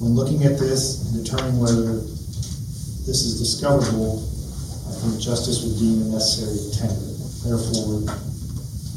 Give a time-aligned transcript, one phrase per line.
[0.00, 2.00] when looking at this and determining whether
[3.06, 4.24] this is discoverable,
[4.88, 7.14] I think justice would deem it necessary to tender.
[7.44, 8.02] Therefore,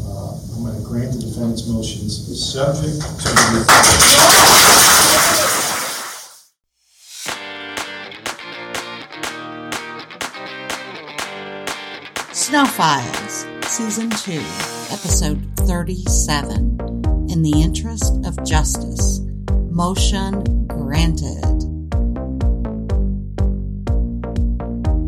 [0.08, 3.66] uh, I'm going to grant the defendant's motions as subject to the
[12.34, 14.32] Snow Files, Season 2,
[14.90, 16.78] Episode 37.
[17.30, 19.20] In the Interest of Justice.
[19.70, 21.44] Motion granted.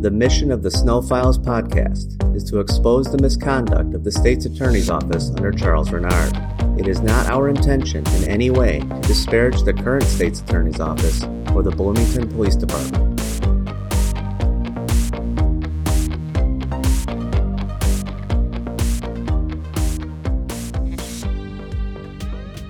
[0.02, 4.46] The mission of the Snow Files podcast is to expose the misconduct of the state's
[4.46, 6.36] attorney's office under Charles Reynard.
[6.78, 11.24] It is not our intention in any way to disparage the current state's attorney's office
[11.54, 13.09] or the Bloomington Police Department.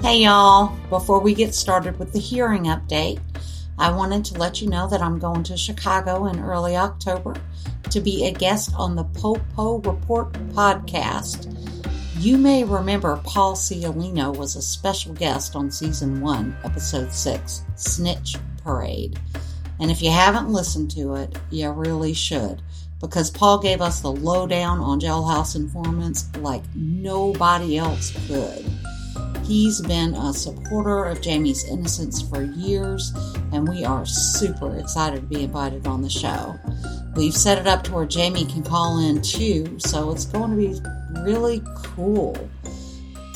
[0.09, 3.21] Hey y'all, before we get started with the hearing update,
[3.77, 7.35] I wanted to let you know that I'm going to Chicago in early October
[7.91, 11.55] to be a guest on the Popo Report podcast.
[12.17, 18.35] You may remember Paul Ciolino was a special guest on season 1, episode 6, Snitch
[18.63, 19.19] Parade.
[19.79, 22.63] And if you haven't listened to it, you really should
[22.99, 28.65] because Paul gave us the lowdown on jailhouse informants like nobody else could.
[29.49, 33.11] He's been a supporter of Jamie's innocence for years,
[33.51, 36.55] and we are super excited to be invited on the show.
[37.15, 40.55] We've set it up to where Jamie can call in too, so it's going to
[40.55, 42.37] be really cool.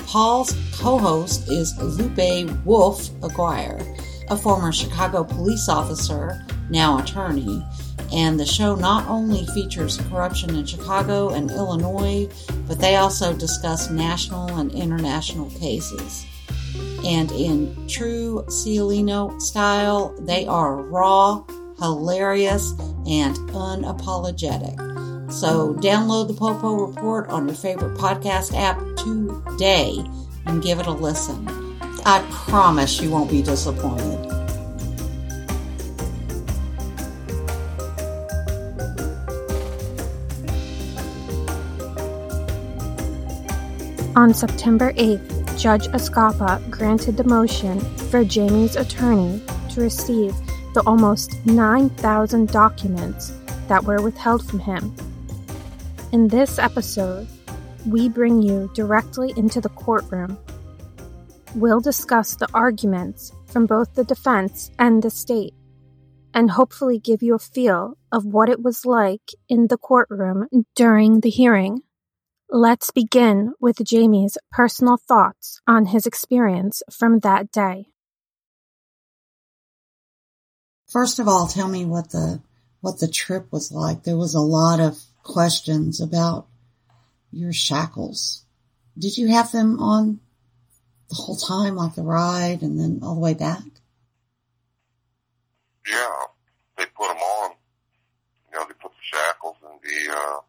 [0.06, 3.82] Paul's co host is Lupe Wolf Aguirre,
[4.30, 7.66] a former Chicago police officer, now attorney,
[8.14, 12.30] and the show not only features corruption in Chicago and Illinois,
[12.68, 16.26] but they also discuss national and international cases.
[17.06, 21.44] And in true Ciolino style, they are raw,
[21.80, 22.72] hilarious,
[23.08, 24.78] and unapologetic.
[25.32, 29.98] So download the Popo Report on your favorite podcast app today
[30.46, 31.48] and give it a listen.
[32.06, 34.33] I promise you won't be disappointed.
[44.16, 49.42] On September 8th, Judge Escapa granted the motion for Jamie's attorney
[49.72, 50.36] to receive
[50.76, 53.34] the almost 9,000 documents
[53.68, 54.96] that were withheld from him.
[56.12, 57.28] In this episode,
[57.88, 60.38] we bring you directly into the courtroom.
[61.56, 65.56] We'll discuss the arguments from both the defense and the state,
[66.36, 71.22] and hopefully give you a feel of what it was like in the courtroom during
[71.22, 71.82] the hearing.
[72.56, 77.88] Let's begin with Jamie's personal thoughts on his experience from that day.
[80.88, 82.44] First of all, tell me what the
[82.80, 84.04] what the trip was like.
[84.04, 86.46] There was a lot of questions about
[87.32, 88.46] your shackles.
[89.00, 90.20] Did you have them on
[91.10, 93.64] the whole time, like the ride, and then all the way back?
[95.90, 96.08] Yeah,
[96.78, 97.52] they put them on.
[98.52, 100.42] You know, they put the shackles and the uh,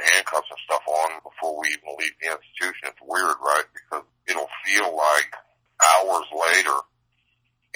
[0.00, 2.94] handcuffs and stuff on before we even leave the institution.
[2.94, 3.68] It's weird, right?
[3.74, 5.30] Because it'll feel like
[5.78, 6.78] hours later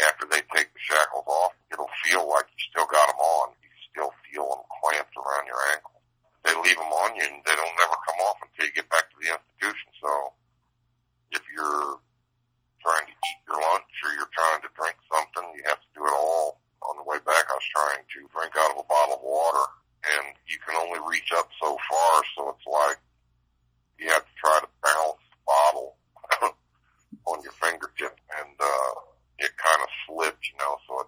[0.09, 3.55] after they take the shackles off, it'll feel like you still got them on.
[3.61, 6.00] You still feel them clamped around your ankle.
[6.43, 9.06] They leave them on you and they don't never come off until you get back
[9.12, 9.88] to the institution.
[10.00, 10.11] So
[11.31, 12.03] if you're
[12.82, 16.03] trying to eat your lunch or you're trying to drink something, you have to do
[16.03, 16.59] it all.
[16.82, 19.66] On the way back, I was trying to drink out of a bottle of water
[20.04, 22.98] and you can only reach up so far, so it's like
[23.98, 25.96] you have to try to balance the bottle
[27.26, 28.92] on your fingertip, and uh,
[29.38, 31.06] it kind of slipped, you know, so it,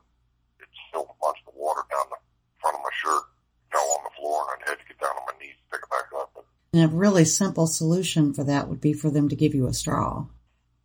[0.62, 2.16] it spilled a bunch of water down the
[2.60, 3.24] front of my shirt,
[3.72, 5.82] fell on the floor, and I had to get down on my knees to pick
[5.82, 6.30] it back up.
[6.34, 9.66] But, and a really simple solution for that would be for them to give you
[9.66, 10.26] a straw.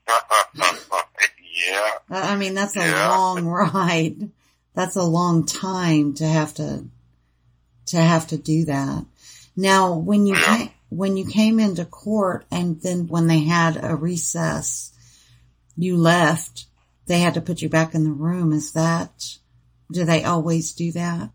[0.10, 1.92] yeah.
[2.10, 3.10] I mean, that's a Yeah.
[3.10, 4.32] long ride.
[4.74, 6.86] That's a long time to have to
[7.90, 9.06] to have to do that.
[9.56, 13.96] Now, when you came, when you came into court, and then when they had a
[13.96, 14.92] recess,
[15.76, 16.66] you left.
[17.08, 18.54] They had to put you back in the room.
[18.54, 19.38] Is that?
[19.92, 21.32] Do they always do that?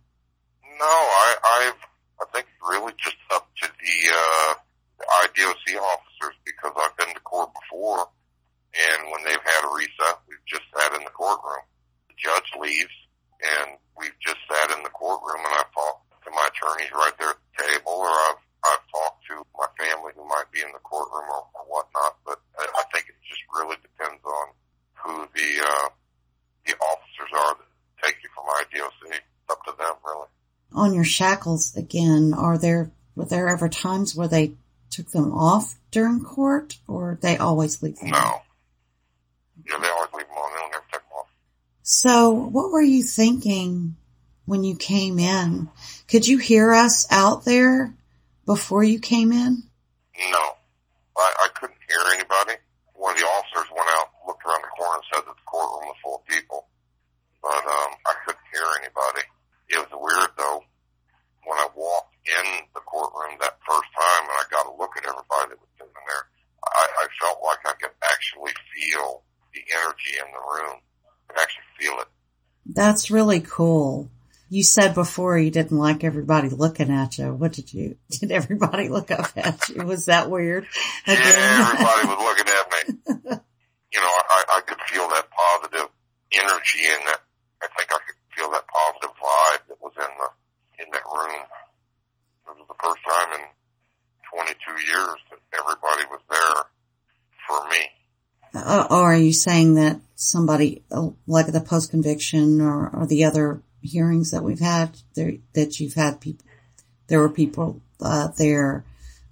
[0.79, 1.83] No, I, I've,
[2.21, 4.55] I think it's really just up to the, uh,
[4.99, 8.07] the IDOC officers because I've been to court before
[8.75, 11.63] and when they've had a recess, we've just sat in the courtroom.
[12.11, 12.97] The judge leaves
[13.39, 16.04] and we've just sat in the courtroom and I've talked to
[16.35, 20.27] my attorneys right there at the table or I've, I've talked to my family who
[20.27, 23.77] might be in the courtroom or, or whatnot, but I, I think it just really
[23.83, 24.47] depends on
[25.05, 25.89] who the, uh,
[26.67, 27.69] the officers are that
[28.05, 29.17] take you from IDOC.
[29.17, 30.29] It's up to them, really.
[30.73, 34.55] On your shackles again, are there were there ever times where they
[34.91, 38.11] took them off during court, or they always leave them?
[38.11, 38.43] No.
[39.69, 40.53] Yeah, they always leave them on.
[40.53, 41.27] They don't ever take them off.
[41.83, 43.97] So, what were you thinking
[44.47, 45.69] when you came in?
[46.09, 47.95] Could you hear us out there
[48.47, 49.63] before you came in?
[50.31, 50.45] No.
[51.17, 52.61] I, I couldn't hear anybody.
[52.95, 55.89] One of the officers went out, looked around the corner and said that the courtroom
[55.89, 56.67] was full of people.
[57.43, 59.25] But um, I couldn't hear anybody.
[59.69, 60.65] It was weird though.
[61.45, 65.05] When I walked in the courtroom that first time and I got a look at
[65.05, 66.25] everybody that was sitting there,
[66.65, 70.81] I, I felt like I could actually feel the energy in the room.
[70.81, 72.09] I could actually feel it.
[72.65, 74.09] That's really cool.
[74.55, 77.35] You said before you didn't like everybody looking at you.
[77.35, 79.83] What did you, did everybody look up at you?
[79.83, 80.69] Was that weird?
[81.09, 83.41] Yeah, everybody was looking at me.
[83.93, 85.91] you know, I, I could feel that positive
[86.31, 87.21] energy and that.
[87.63, 91.43] I think I could feel that positive vibe that was in the in that room.
[92.47, 93.51] It was the first time in
[94.39, 96.63] 22 years that everybody was there
[97.49, 97.91] for me.
[98.55, 103.25] Uh, or are you saying that somebody, uh, like the post conviction or, or the
[103.25, 106.47] other hearings that we've had, there, that you've had people,
[107.07, 108.85] there were people uh, there,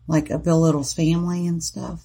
[0.07, 2.05] like a Bill Little's family and stuff?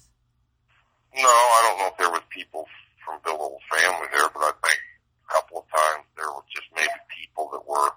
[1.14, 2.66] No, I don't know if there was people
[3.04, 4.80] from Bill Little's family there, but I think
[5.28, 7.90] a couple of times there were just maybe people that were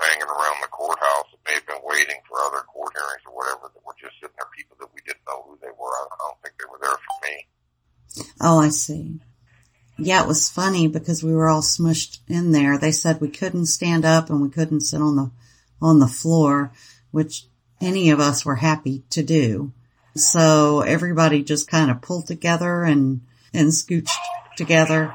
[0.00, 3.68] hanging around the courthouse that may have been waiting for other court hearings or whatever
[3.72, 5.92] that were just sitting there, people that we didn't know who they were.
[5.92, 7.34] I, I don't think they were there for me.
[8.40, 9.20] Oh, I see.
[10.00, 12.78] Yeah, it was funny because we were all smushed in there.
[12.78, 15.30] They said we couldn't stand up and we couldn't sit on the
[15.82, 16.72] on the floor,
[17.10, 17.46] which
[17.80, 19.72] any of us were happy to do.
[20.16, 23.20] So everybody just kind of pulled together and
[23.54, 24.10] and scooched
[24.56, 25.14] together.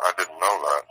[0.00, 0.82] I didn't know that.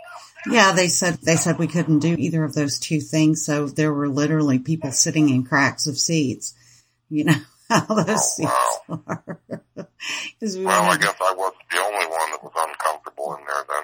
[0.52, 3.46] Yeah, they said they said we couldn't do either of those two things.
[3.46, 6.54] So there were literally people sitting in cracks of seats.
[7.10, 7.36] You know
[7.70, 9.04] how those Oh, seats wow.
[9.08, 9.40] are.
[10.40, 13.66] 'Cause we Well, I guess I wasn't the only one that was uncomfortable in there
[13.68, 13.84] then.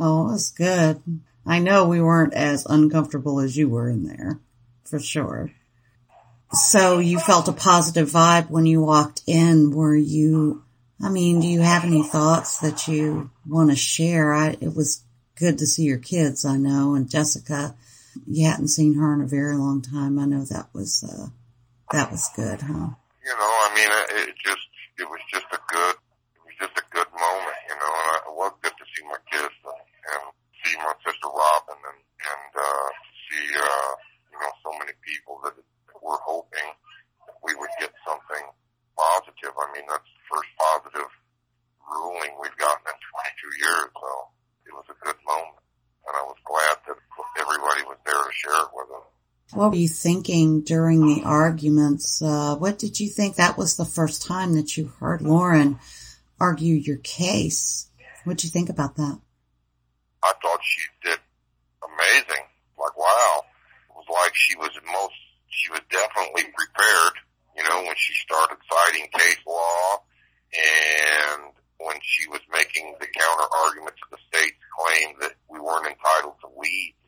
[0.00, 1.02] Oh, it was good.
[1.46, 4.40] I know we weren't as uncomfortable as you were in there,
[4.84, 5.50] for sure.
[6.52, 9.70] So you felt a positive vibe when you walked in.
[9.70, 10.64] Were you,
[11.02, 14.34] I mean, do you have any thoughts that you want to share?
[14.34, 15.02] I, it was
[15.34, 17.74] good to see your kids, I know, and Jessica,
[18.26, 20.18] you hadn't seen her in a very long time.
[20.18, 21.28] I know that was, uh,
[21.90, 22.90] that was good, huh?
[23.24, 23.88] You know, I mean,
[24.28, 27.51] it just, it was just a good, it was just a good moment,
[28.32, 29.84] it was good to see my kids and,
[30.16, 30.24] and
[30.64, 32.88] see my sister Robin and, and, uh,
[33.28, 33.92] see, uh,
[34.32, 35.52] you know, so many people that,
[36.00, 36.72] were hoping
[37.28, 38.44] that we would get something
[38.96, 39.54] positive.
[39.54, 41.12] I mean, that's the first positive
[41.84, 42.98] ruling we've gotten in
[43.54, 44.10] 22 years, so
[44.66, 45.62] it was a good moment.
[46.08, 46.98] And I was glad that
[47.38, 49.06] everybody was there to share it with us.
[49.52, 52.22] What were you thinking during the arguments?
[52.22, 53.36] Uh, what did you think?
[53.36, 55.78] That was the first time that you heard Lauren
[56.40, 57.88] argue your case.
[58.24, 59.18] What do you think about that?
[60.22, 61.18] I thought she did
[61.82, 62.46] amazing.
[62.78, 63.44] Like, wow.
[63.90, 65.18] It was like she was most,
[65.50, 67.14] she was definitely prepared,
[67.56, 70.02] you know, when she started citing case law
[70.54, 75.90] and when she was making the counter argument to the state's claim that we weren't
[75.90, 77.02] entitled to leads,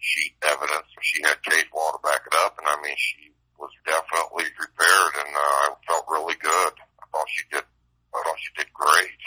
[0.00, 2.56] she evidence, she had case law to back it up.
[2.58, 6.72] And I mean, she was definitely prepared and uh, I felt really good.
[7.00, 9.20] I thought she did, I thought she did great.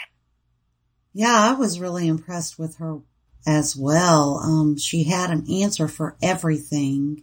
[1.12, 2.06] Yeah, I was really
[2.40, 2.98] impressed with her
[3.46, 4.38] as well.
[4.42, 7.22] Um, she had an answer for everything.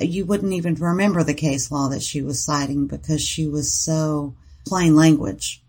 [0.00, 4.34] You wouldn't even remember the case law that she was citing because she was so
[4.66, 5.62] plain language,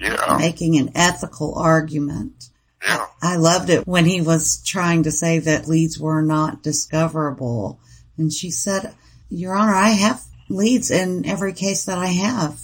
[0.00, 0.36] Yeah.
[0.38, 2.48] making an ethical argument.
[2.84, 3.06] Yeah.
[3.22, 7.78] I loved it when he was trying to say that leads were not discoverable.
[8.18, 8.92] And she said,
[9.30, 12.58] Your Honor, I have leads in every case that I have.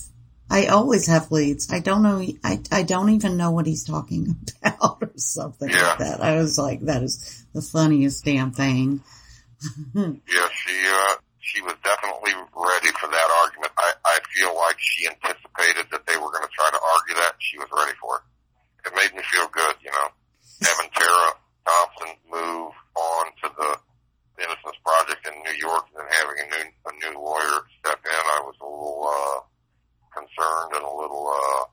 [0.50, 1.70] I always have leads.
[1.70, 2.24] I don't know.
[2.42, 4.34] I, I don't even know what he's talking
[5.20, 5.88] something Yeah.
[5.90, 6.20] like that.
[6.22, 9.02] I was like, that is the funniest damn thing.
[9.94, 10.12] Yeah,
[10.54, 13.72] she uh, she was definitely ready for that argument.
[13.78, 17.32] I, I feel like she anticipated that they were going to try to argue that.
[17.34, 18.22] and She was ready for it.
[18.86, 20.08] It made me feel good, you know.
[20.62, 21.32] Having Tara
[21.66, 23.70] Thompson move on to the
[24.44, 28.14] Innocence Project in New York and then having a new a new lawyer step in,
[28.14, 29.38] I was a little uh,
[30.14, 31.64] concerned and a little uh,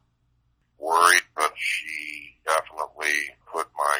[0.79, 3.13] worried, but she definitely
[3.51, 3.99] put my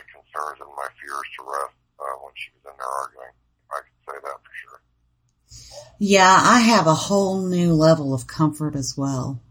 [1.14, 3.34] and to rest uh, when she was in there arguing.
[3.72, 4.82] I can say that for sure.
[6.00, 9.42] Yeah, I have a whole new level of comfort as well.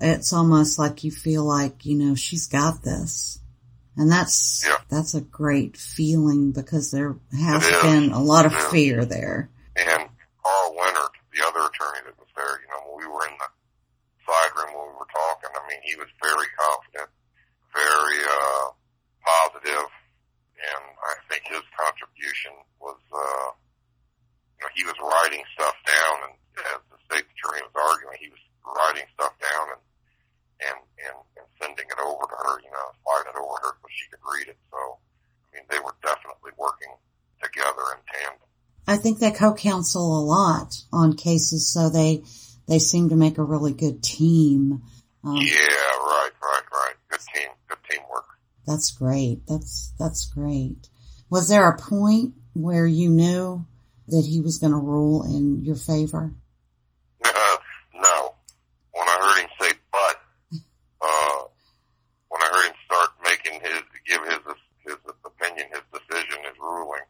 [0.00, 3.38] It's almost like you feel like, you know, she's got this.
[3.96, 4.78] And that's Yeah.
[4.88, 7.82] that's a great feeling because there has It is.
[7.82, 9.50] been a lot of fear there.
[9.76, 10.10] And
[10.42, 13.48] Carl Leonard, the other attorney that was there, you know, when we were in the
[14.26, 17.10] side room when we were talking, I mean, he was very confident,
[17.72, 18.66] very, uh,
[19.24, 19.88] positive,
[20.58, 23.48] and I think his contribution was, uh,
[24.58, 28.28] you know, he was writing stuff down, and as the state attorney was arguing, he
[28.28, 29.82] was writing stuff down and,
[30.72, 33.74] and, and, and sending it over to her, you know, sliding it over to her
[33.80, 34.58] so she could read it.
[34.72, 36.92] So, I mean, they were definitely working
[37.42, 38.48] together in tandem.
[38.86, 42.24] I think they co-counsel a lot on cases, so they
[42.66, 44.82] they seem to make a really good team.
[45.22, 46.94] Um, Yeah, right, right, right.
[47.10, 48.24] Good team, good teamwork.
[48.66, 49.46] That's great.
[49.46, 50.88] That's that's great.
[51.28, 53.66] Was there a point where you knew
[54.08, 56.32] that he was going to rule in your favor?
[57.94, 58.34] no,
[58.92, 60.16] when I heard him say "but,"
[61.00, 61.40] uh,
[62.28, 64.40] when I heard him start making his give his
[64.84, 67.04] his opinion, his decision, his ruling,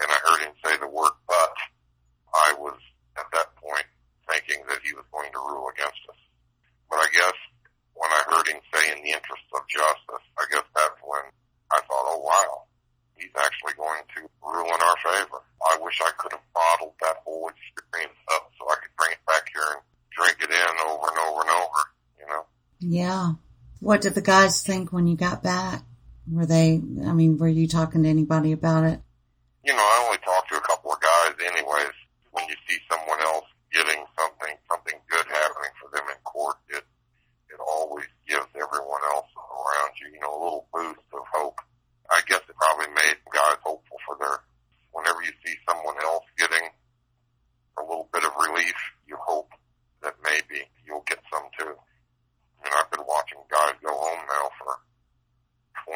[0.00, 1.54] and I heard him say the word "but,"
[2.34, 2.78] I was
[3.16, 3.86] at that point
[4.28, 6.20] thinking that he was going to rule against us.
[6.90, 7.38] But I guess
[7.94, 11.24] when I heard him say "in the interest of justice," I guess that's when
[11.70, 12.66] I thought, "Oh wow."
[13.14, 15.38] He's actually going to rule in our favor.
[15.62, 19.22] I wish I could have bottled that whole experience up so I could bring it
[19.26, 21.80] back here and drink it in over and over and over,
[22.18, 22.44] you know?
[22.80, 23.32] Yeah.
[23.80, 25.82] What did the guys think when you got back?
[26.26, 26.82] Were they?
[27.06, 29.00] I mean, were you talking to anybody about it?
[29.64, 31.94] You know, I only talked to a couple of guys anyways.
[32.32, 36.82] When you see someone else getting something, something good happening for them in court, it,
[37.48, 41.58] it always gives everyone else around you, you know, a little boost of hope.
[42.10, 44.42] I guess it probably made guys hopeful for their,
[44.90, 46.66] whenever you see someone else getting
[47.78, 48.74] a little bit of relief,
[49.06, 49.50] you hope
[50.02, 51.70] that maybe you'll get some too.
[51.70, 54.78] I mean, I've been watching guys go home now for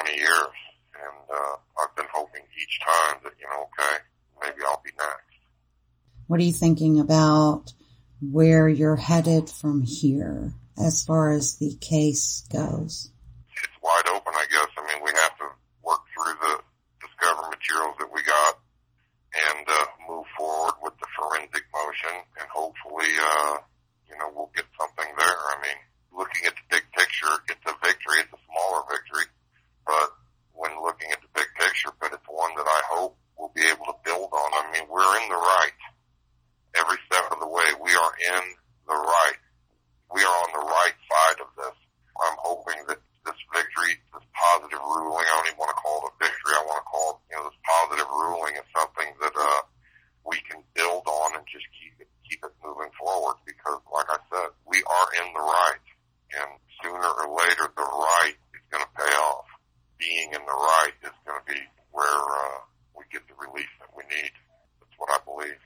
[0.02, 0.56] 20 years,
[0.98, 4.02] and uh, I've been hoping each time that, you know, okay,
[4.42, 5.38] maybe I'll be next.
[6.36, 7.72] What are you thinking about
[8.20, 13.08] where you're headed from here as far as the case goes?
[13.56, 14.68] It's wide open, I guess.
[14.76, 15.48] I mean, we have to
[15.80, 16.60] work through the
[17.00, 18.60] discover materials that we got
[19.32, 23.56] and uh, move forward with the forensic motion, and hopefully, uh,
[24.04, 25.40] you know, we'll get something there.
[25.40, 25.80] I mean,
[26.12, 28.20] looking at the big picture, it's a victory.
[28.20, 29.24] It's a smaller victory,
[29.88, 30.12] but
[30.52, 33.88] when looking at the big picture, but it's one that I hope we'll be able
[33.88, 34.50] to build on.
[34.52, 35.80] I mean, we're in the right
[36.76, 37.64] every step of the way.
[37.80, 38.44] We are in
[38.84, 39.40] the right.
[40.12, 41.76] We are on the right side of this.
[42.20, 46.12] I'm hoping that this victory, this positive ruling, I don't even want to call it
[46.12, 46.54] a victory.
[46.54, 49.62] I want to call it, you know, this positive ruling is something that, uh,
[50.26, 54.18] we can build on and just keep it, keep it moving forward because like I
[54.26, 55.86] said, we are in the right
[56.34, 56.50] and
[56.82, 59.46] sooner or later the right is going to pay off.
[60.02, 61.62] Being in the right is going to be
[61.94, 62.58] where, uh,
[62.98, 64.34] we get the relief that we need.
[64.82, 65.62] That's what I believe.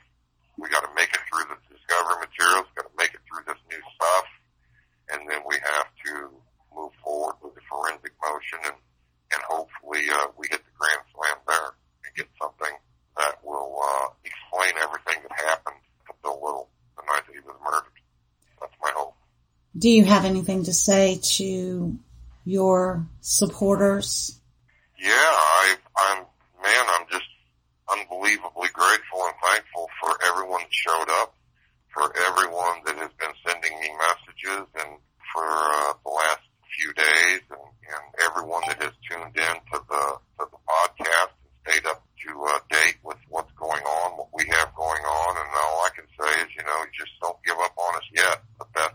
[0.60, 3.56] We got to make it through the discovery materials, got to make it through this
[3.72, 4.28] new stuff,
[5.08, 6.28] and then we have to
[6.76, 8.76] move forward with the forensic motion and,
[9.32, 11.72] and hopefully, uh, we hit the grand slam there
[12.04, 12.76] and get something
[13.16, 17.56] that will, uh, explain everything that happened to Bill Little the night that he was
[17.64, 17.96] murdered.
[18.60, 19.16] That's my hope.
[19.90, 21.98] Do you have anything to say to
[22.44, 24.38] your supporters?
[24.96, 26.18] Yeah, I, I'm,
[26.62, 27.26] man, I'm just
[27.90, 31.34] unbelievably grateful and thankful for everyone that showed up,
[31.92, 34.94] for everyone that has been sending me messages and
[35.34, 36.46] for uh, the last
[36.78, 40.04] few days and, and everyone that has tuned in to the,
[40.38, 44.46] to the podcast and stayed up to uh, date with what's going on, what we
[44.54, 45.30] have going on.
[45.34, 48.38] And all I can say is, you know, just don't give up on us yet.
[48.60, 48.94] The best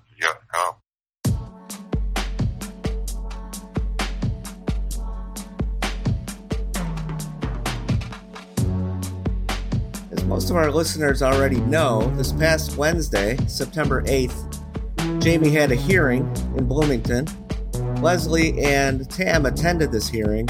[10.35, 16.29] most of our listeners already know, this past Wednesday, September 8th, Jamie had a hearing
[16.57, 17.25] in Bloomington.
[18.01, 20.45] Leslie and Tam attended this hearing,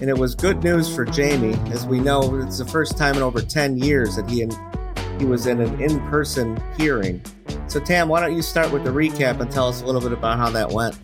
[0.00, 1.54] and it was good news for Jamie.
[1.72, 4.46] As we know, it's the first time in over 10 years that he,
[5.18, 7.20] he was in an in person hearing.
[7.66, 10.12] So, Tam, why don't you start with the recap and tell us a little bit
[10.12, 10.96] about how that went?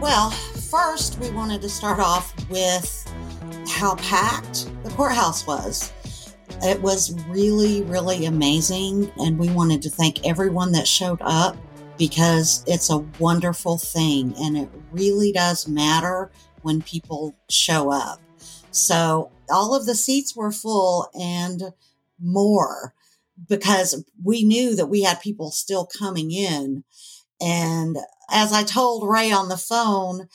[0.00, 3.06] Well, first, we wanted to start off with
[3.68, 5.92] how packed the courthouse was.
[6.62, 11.56] It was really, really amazing, and we wanted to thank everyone that showed up
[11.98, 16.30] because it's a wonderful thing and it really does matter
[16.62, 18.20] when people show up.
[18.70, 21.72] So, all of the seats were full and
[22.20, 22.94] more
[23.48, 26.84] because we knew that we had people still coming in.
[27.40, 27.96] And
[28.30, 30.28] as I told Ray on the phone,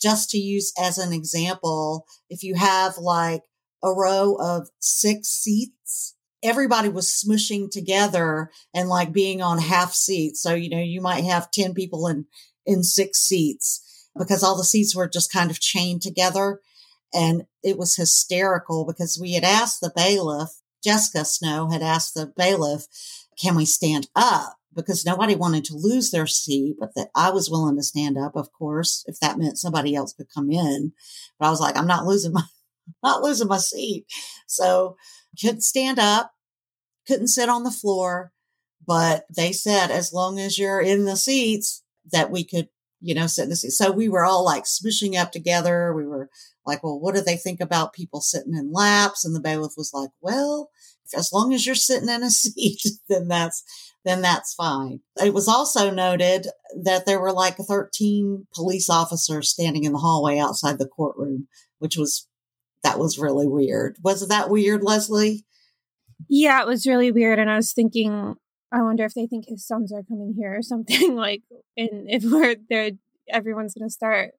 [0.00, 3.42] just to use as an example, if you have like
[3.82, 10.42] a row of six seats, everybody was smushing together and like being on half seats.
[10.42, 12.26] So, you know, you might have 10 people in,
[12.66, 16.60] in six seats because all the seats were just kind of chained together.
[17.14, 20.50] And it was hysterical because we had asked the bailiff,
[20.82, 22.86] Jessica Snow had asked the bailiff,
[23.40, 24.56] can we stand up?
[24.74, 28.34] Because nobody wanted to lose their seat, but that I was willing to stand up,
[28.34, 30.92] of course, if that meant somebody else could come in.
[31.38, 32.42] But I was like, I'm not losing my,
[33.02, 34.06] not losing my seat.
[34.46, 34.96] So
[35.40, 36.32] couldn't stand up,
[37.06, 38.32] couldn't sit on the floor,
[38.86, 42.68] but they said as long as you're in the seats that we could,
[43.00, 43.78] you know, sit in the seats.
[43.78, 45.92] So we were all like smishing up together.
[45.94, 46.28] We were
[46.66, 49.24] like, well, what do they think about people sitting in laps?
[49.24, 50.70] And the bailiff was like, well,
[51.16, 53.62] as long as you're sitting in a seat, then that's,
[54.04, 55.00] then that's fine.
[55.22, 56.48] It was also noted
[56.82, 61.46] that there were like 13 police officers standing in the hallway outside the courtroom,
[61.78, 62.26] which was,
[62.82, 63.96] that was really weird.
[64.02, 65.44] Was that weird, Leslie?
[66.28, 67.38] Yeah, it was really weird.
[67.38, 68.36] And I was thinking,
[68.72, 71.42] I wonder if they think his sons are coming here or something like,
[71.76, 72.92] and if we're there,
[73.28, 74.32] everyone's going to start.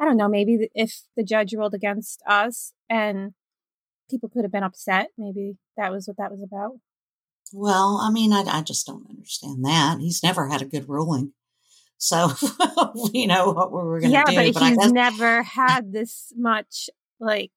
[0.00, 0.28] I don't know.
[0.28, 3.32] Maybe if the judge ruled against us and
[4.10, 6.72] people could have been upset, maybe that was what that was about.
[7.52, 9.98] Well, I mean, I, I just don't understand that.
[10.00, 11.32] He's never had a good ruling.
[11.98, 12.32] So
[13.12, 14.32] we know what we were going to yeah, do.
[14.32, 17.52] Yeah, but, but he's guess- never had this much like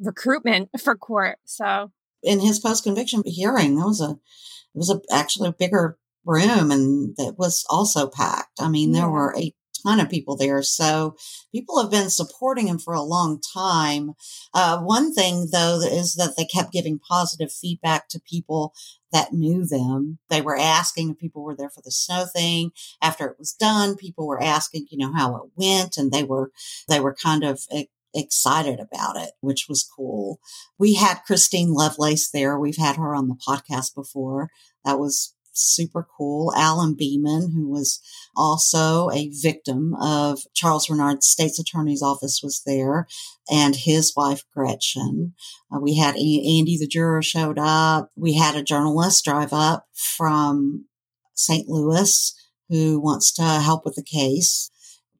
[0.00, 1.38] recruitment for court.
[1.44, 1.92] So
[2.22, 6.70] in his post conviction hearing, there was a it was a actually a bigger room
[6.70, 8.60] and that was also packed.
[8.60, 10.62] I mean, there were a ton of people there.
[10.62, 11.16] So
[11.52, 14.12] people have been supporting him for a long time.
[14.52, 18.74] Uh, one thing though is that they kept giving positive feedback to people
[19.12, 20.18] that knew them.
[20.28, 22.70] They were asking if people were there for the snow thing.
[23.02, 26.52] After it was done, people were asking, you know, how it went and they were,
[26.88, 30.40] they were kind of e- excited about it, which was cool.
[30.78, 32.58] We had Christine Lovelace there.
[32.58, 34.50] We've had her on the podcast before.
[34.84, 36.52] That was super cool.
[36.56, 38.00] Alan Beaman, who was
[38.36, 43.06] also a victim of Charles Reynard's state's attorney's office was there
[43.50, 45.34] and his wife Gretchen.
[45.72, 48.10] Uh, we had Andy the juror showed up.
[48.16, 50.86] We had a journalist drive up from
[51.34, 51.68] St.
[51.68, 52.34] Louis
[52.68, 54.70] who wants to help with the case.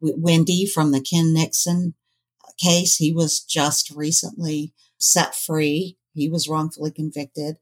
[0.00, 1.94] Wendy from the Ken Nixon
[2.62, 5.96] case, he was just recently set free.
[6.14, 7.56] He was wrongfully convicted.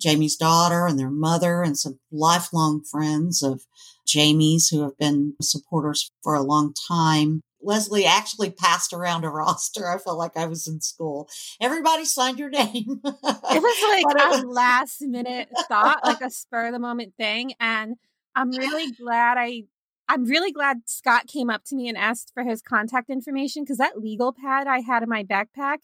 [0.00, 3.62] Jamie's daughter and their mother and some lifelong friends of
[4.06, 7.40] Jamie's who have been supporters for a long time.
[7.62, 9.88] Leslie actually passed around a roster.
[9.88, 11.28] I felt like I was in school.
[11.60, 13.00] Everybody signed your name.
[13.04, 17.54] it was like a last minute thought, like a spur of the moment thing.
[17.58, 17.96] And
[18.36, 19.64] I'm really glad I
[20.08, 23.78] I'm really glad Scott came up to me and asked for his contact information because
[23.78, 25.78] that legal pad I had in my backpack,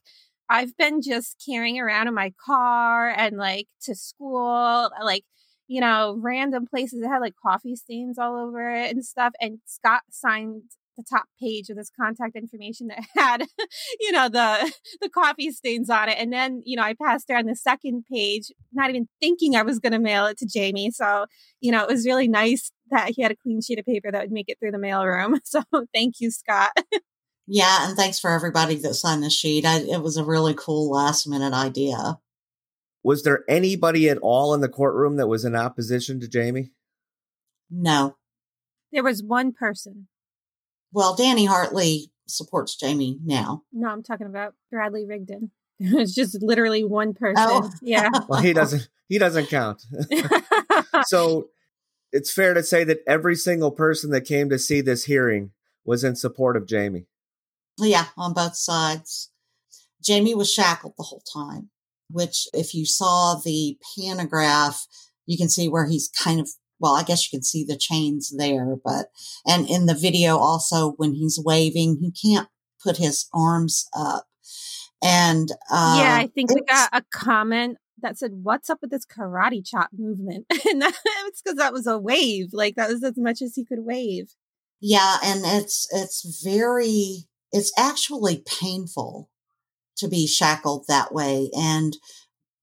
[0.48, 5.24] I've been just carrying around in my car and like to school, like,
[5.68, 9.33] you know, random places that had like coffee stains all over it and stuff.
[9.40, 10.64] And Scott signed
[11.00, 13.44] the top page with his contact information that had,
[14.00, 16.16] you know, the the coffee stains on it.
[16.18, 19.78] And then, you know, I passed around the second page, not even thinking I was
[19.78, 20.90] gonna mail it to Jamie.
[20.90, 21.26] So,
[21.60, 24.20] you know, it was really nice that he had a clean sheet of paper that
[24.20, 25.38] would make it through the mailroom.
[25.44, 26.70] So thank you, Scott.
[27.46, 29.64] yeah, and thanks for everybody that signed the sheet.
[29.64, 32.18] I, it was a really cool last minute idea.
[33.02, 36.70] Was there anybody at all in the courtroom that was in opposition to Jamie?
[37.70, 38.16] No.
[38.92, 40.08] There was one person.
[40.92, 43.62] Well, Danny Hartley supports Jamie now.
[43.72, 45.50] No, I'm talking about Bradley Rigdon.
[45.83, 47.42] It's just literally one person.
[47.48, 47.70] Oh.
[47.83, 48.11] Yeah.
[48.29, 48.87] Well, he doesn't.
[49.09, 49.83] He doesn't count.
[51.07, 51.48] so
[52.12, 55.53] it's fair to say that every single person that came to see this hearing
[55.85, 57.07] was in support of Jamie.
[57.79, 59.31] Yeah, on both sides.
[60.03, 61.70] Jamie was shackled the whole time,
[62.11, 64.87] which if you saw the pantograph,
[65.26, 66.50] you can see where he's kind of,
[66.81, 69.11] well, I guess you can see the chains there, but,
[69.47, 72.49] and in the video also when he's waving, he can't
[72.83, 74.27] put his arms up.
[75.03, 79.07] And, uh, yeah, I think we got a comment that said, "What's up with this
[79.07, 80.95] karate chop movement?" and that,
[81.27, 82.49] it's because that was a wave.
[82.53, 84.35] Like that was as much as he could wave.
[84.81, 89.31] Yeah, and it's it's very it's actually painful
[89.97, 91.97] to be shackled that way and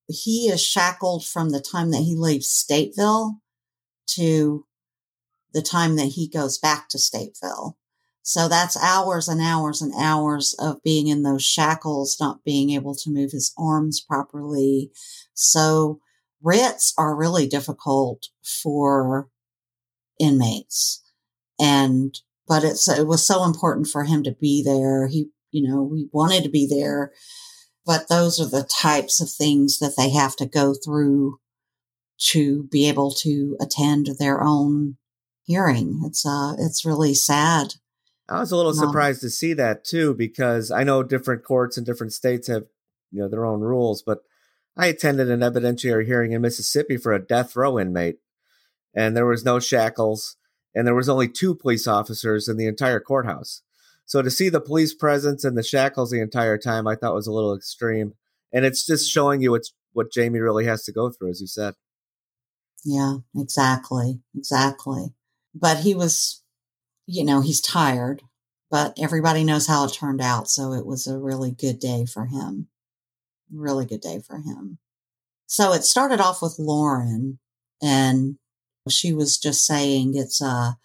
[0.07, 3.39] he is shackled from the time that he leaves Stateville
[4.15, 4.65] to
[5.53, 7.73] the time that he goes back to Stateville.
[8.21, 12.93] So that's hours and hours and hours of being in those shackles, not being able
[12.95, 14.91] to move his arms properly.
[15.33, 16.01] So
[16.43, 19.29] writs are really difficult for
[20.19, 21.03] inmates.
[21.59, 25.07] And but it's it was so important for him to be there.
[25.07, 27.11] He, you know, he wanted to be there,
[27.85, 31.39] but those are the types of things that they have to go through
[32.17, 34.97] to be able to attend their own
[35.43, 36.01] hearing.
[36.05, 37.75] It's uh, it's really sad.
[38.29, 41.77] I was a little Um, surprised to see that too, because I know different courts
[41.77, 42.65] in different states have,
[43.11, 44.01] you know, their own rules.
[44.01, 44.19] But
[44.75, 48.19] I attended an evidentiary hearing in Mississippi for a death row inmate,
[48.93, 50.35] and there was no shackles,
[50.75, 53.61] and there was only two police officers in the entire courthouse.
[54.05, 57.27] So to see the police presence and the shackles the entire time, I thought was
[57.27, 58.13] a little extreme.
[58.53, 61.47] And it's just showing you what's what Jamie really has to go through, as you
[61.47, 61.73] said.
[62.87, 64.21] Yeah, exactly.
[64.33, 65.13] Exactly.
[65.53, 66.41] But he was,
[67.05, 68.21] you know, he's tired,
[68.71, 70.49] but everybody knows how it turned out.
[70.49, 72.69] So it was a really good day for him.
[73.51, 74.77] Really good day for him.
[75.47, 77.39] So it started off with Lauren
[77.81, 78.37] and
[78.89, 80.77] she was just saying it's a,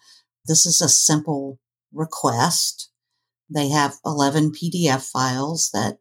[0.45, 1.57] this is a simple
[1.93, 2.89] request.
[3.49, 5.99] They have 11 PDF files that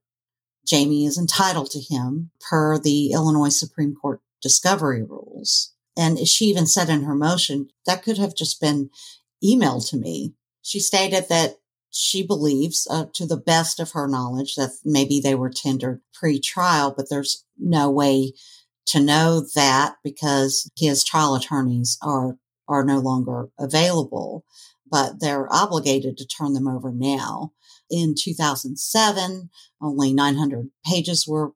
[0.66, 5.71] Jamie is entitled to him per the Illinois Supreme Court discovery rules.
[5.96, 8.90] And she even said in her motion that could have just been
[9.44, 10.34] emailed to me.
[10.62, 11.56] She stated that
[11.90, 16.94] she believes, uh, to the best of her knowledge, that maybe they were tendered pre-trial,
[16.96, 18.32] but there's no way
[18.86, 24.44] to know that because his trial attorneys are are no longer available,
[24.90, 27.52] but they're obligated to turn them over now.
[27.90, 29.50] In 2007,
[29.82, 31.52] only 900 pages were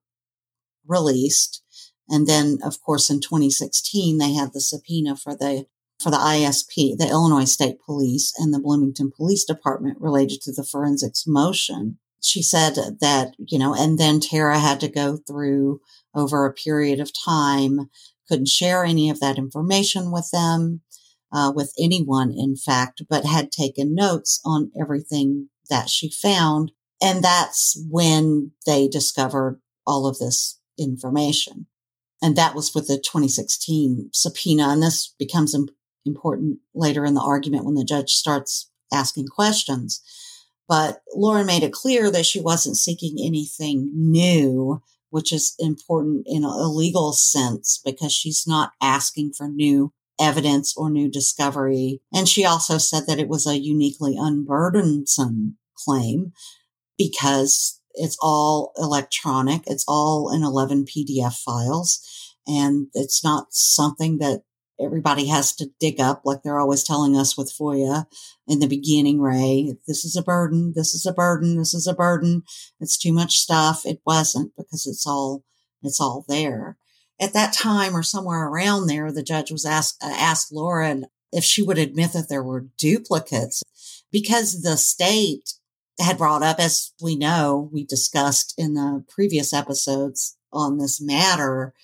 [0.86, 1.62] released.
[2.08, 5.66] And then, of course, in 2016, they had the subpoena for the
[6.00, 10.64] for the ISP, the Illinois State Police, and the Bloomington Police Department related to the
[10.64, 11.98] forensics motion.
[12.22, 15.80] She said that, you know, and then Tara had to go through
[16.14, 17.88] over a period of time,
[18.28, 20.82] couldn't share any of that information with them,
[21.32, 26.72] uh, with anyone, in fact, but had taken notes on everything that she found.
[27.00, 31.66] And that's when they discovered all of this information.
[32.22, 34.68] And that was with the 2016 subpoena.
[34.68, 35.54] And this becomes
[36.04, 40.00] important later in the argument when the judge starts asking questions.
[40.68, 46.44] But Lauren made it clear that she wasn't seeking anything new, which is important in
[46.44, 52.00] a legal sense because she's not asking for new evidence or new discovery.
[52.12, 56.32] And she also said that it was a uniquely unburdensome claim
[56.98, 59.62] because it's all electronic.
[59.66, 62.00] It's all in 11 PDF files
[62.46, 64.42] and it's not something that
[64.80, 68.04] everybody has to dig up like they're always telling us with FOIA
[68.46, 69.76] in the beginning, Ray.
[69.86, 70.74] This is a burden.
[70.76, 71.56] This is a burden.
[71.56, 72.42] This is a burden.
[72.80, 73.86] It's too much stuff.
[73.86, 75.44] It wasn't because it's all,
[75.82, 76.76] it's all there.
[77.18, 81.62] At that time or somewhere around there, the judge was asked, asked Lauren if she
[81.62, 83.62] would admit that there were duplicates
[84.12, 85.54] because the state
[85.98, 91.74] had brought up, as we know, we discussed in the previous episodes on this matter,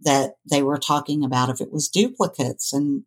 [0.00, 2.72] that they were talking about if it was duplicates.
[2.72, 3.04] And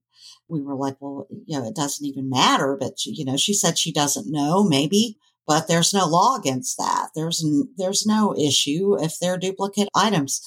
[0.48, 2.78] we were like, well, you know, it doesn't even matter.
[2.80, 6.78] But, she, you know, she said she doesn't know, maybe, but there's no law against
[6.78, 7.10] that.
[7.16, 10.42] There's, n- there's no issue if they're duplicate items.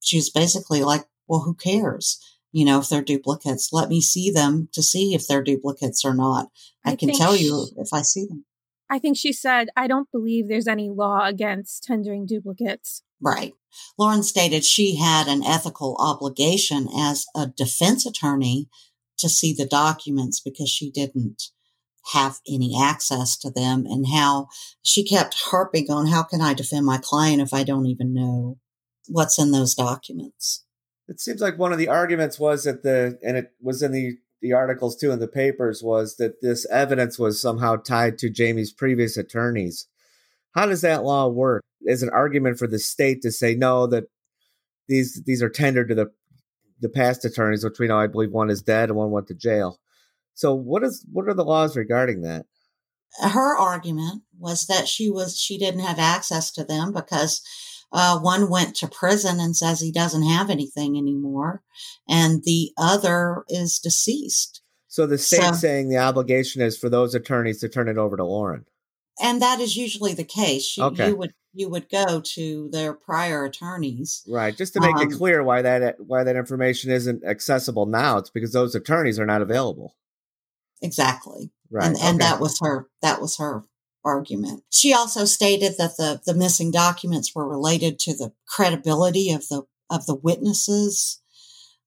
[0.00, 2.18] She's basically like, well, who cares?
[2.52, 6.14] You know, if they're duplicates, let me see them to see if they're duplicates or
[6.14, 6.48] not.
[6.84, 8.44] I, I can tell you if I see them.
[8.90, 13.02] I think she said, I don't believe there's any law against tendering duplicates.
[13.20, 13.54] Right.
[13.96, 18.68] Lauren stated she had an ethical obligation as a defense attorney
[19.18, 21.44] to see the documents because she didn't
[22.12, 24.48] have any access to them and how
[24.82, 28.58] she kept harping on how can I defend my client if I don't even know
[29.06, 30.64] what's in those documents.
[31.06, 34.16] It seems like one of the arguments was that the, and it was in the
[34.40, 38.72] the articles too in the papers was that this evidence was somehow tied to Jamie's
[38.72, 39.86] previous attorneys.
[40.54, 41.62] How does that law work?
[41.82, 44.04] Is an argument for the state to say no that
[44.88, 46.10] these these are tendered to the
[46.80, 49.34] the past attorneys, which we know I believe one is dead and one went to
[49.34, 49.78] jail.
[50.34, 52.46] So what is what are the laws regarding that?
[53.20, 57.42] Her argument was that she was she didn't have access to them because
[57.92, 61.62] uh, one went to prison and says he doesn't have anything anymore,
[62.08, 64.62] and the other is deceased.
[64.88, 68.16] So the state's So- saying the obligation is for those attorneys to turn it over
[68.16, 68.64] to Lauren.
[69.22, 70.76] And that is usually the case.
[70.76, 71.08] You, Okay.
[71.08, 74.22] you would you would go to their prior attorneys.
[74.28, 74.56] Right.
[74.56, 78.30] Just to make Um, it clear why that why that information isn't accessible now, it's
[78.30, 79.96] because those attorneys are not available.
[80.80, 81.50] Exactly.
[81.70, 81.84] Right.
[81.86, 82.30] And and okay.
[82.30, 83.64] that was her that was her
[84.04, 84.62] argument.
[84.70, 89.62] She also stated that the the missing documents were related to the credibility of the
[89.88, 91.20] of the witnesses.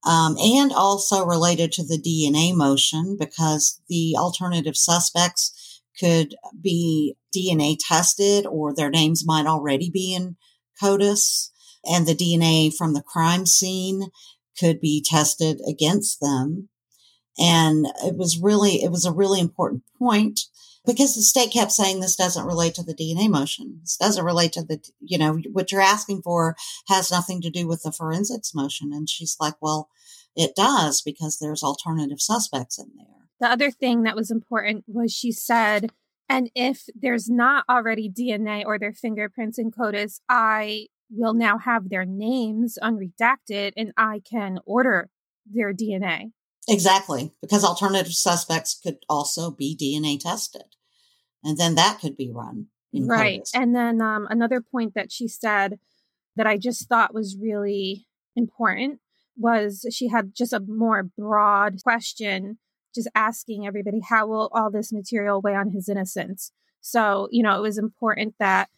[0.05, 7.77] Um, and also related to the DNA motion because the alternative suspects could be DNA
[7.79, 10.35] tested or their names might already be in
[10.81, 11.51] CODIS
[11.85, 14.07] and the DNA from the crime scene
[14.59, 16.69] could be tested against them.
[17.37, 20.41] And it was really, it was a really important point
[20.85, 23.79] because the state kept saying this doesn't relate to the DNA motion.
[23.81, 26.55] This doesn't relate to the, you know, what you're asking for
[26.87, 28.91] has nothing to do with the forensics motion.
[28.93, 29.89] And she's like, well,
[30.35, 33.07] it does because there's alternative suspects in there.
[33.39, 35.91] The other thing that was important was she said,
[36.29, 41.89] and if there's not already DNA or their fingerprints in CODIS, I will now have
[41.89, 45.09] their names unredacted and I can order
[45.45, 46.31] their DNA.
[46.67, 50.75] Exactly, because alternative suspects could also be DNA tested,
[51.43, 52.67] and then that could be run.
[52.93, 53.47] right.
[53.53, 55.79] And then um, another point that she said
[56.35, 58.99] that I just thought was really important
[59.35, 62.59] was she had just a more broad question,
[62.93, 66.51] just asking everybody, how will all this material weigh on his innocence?
[66.81, 68.69] So, you know, it was important that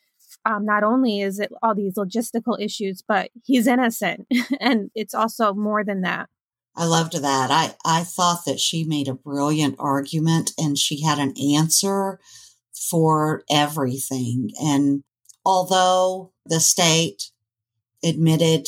[0.45, 4.28] um, not only is it all these logistical issues, but he's innocent.
[4.60, 6.30] and it's also more than that.
[6.75, 7.51] I loved that.
[7.51, 12.19] I, I thought that she made a brilliant argument and she had an answer
[12.89, 14.51] for everything.
[14.61, 15.03] And
[15.45, 17.31] although the state
[18.03, 18.67] admitted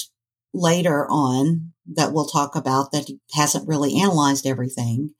[0.53, 5.11] later on that we'll talk about that he hasn't really analyzed everything,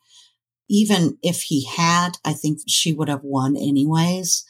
[0.69, 4.45] even if he had, I think she would have won anyways,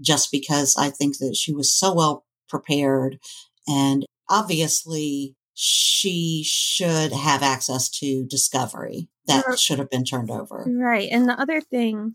[0.00, 3.18] just because I think that she was so well prepared
[3.66, 10.66] and obviously she should have access to discovery that should have been turned over.
[10.68, 11.08] Right.
[11.10, 12.14] And the other thing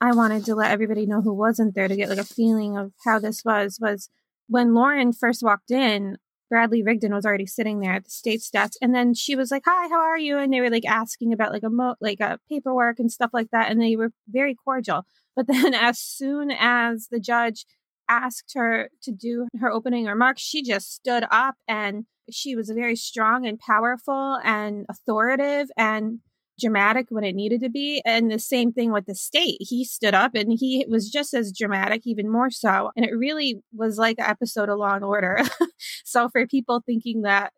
[0.00, 2.92] I wanted to let everybody know who wasn't there to get like a feeling of
[3.04, 4.08] how this was was
[4.48, 6.16] when Lauren first walked in,
[6.48, 9.64] Bradley Rigdon was already sitting there at the state's desk and then she was like,
[9.66, 12.38] "Hi, how are you?" And they were like asking about like a mo- like a
[12.48, 15.04] paperwork and stuff like that, and they were very cordial.
[15.36, 17.66] But then, as soon as the judge
[18.08, 22.96] asked her to do her opening remarks, she just stood up and she was very
[22.96, 26.20] strong and powerful and authoritative and
[26.60, 28.02] dramatic when it needed to be.
[28.04, 29.58] And the same thing with the state.
[29.60, 32.90] He stood up and he was just as dramatic, even more so.
[32.96, 35.40] And it really was like an episode of Law and Order.
[36.04, 37.52] so for people thinking that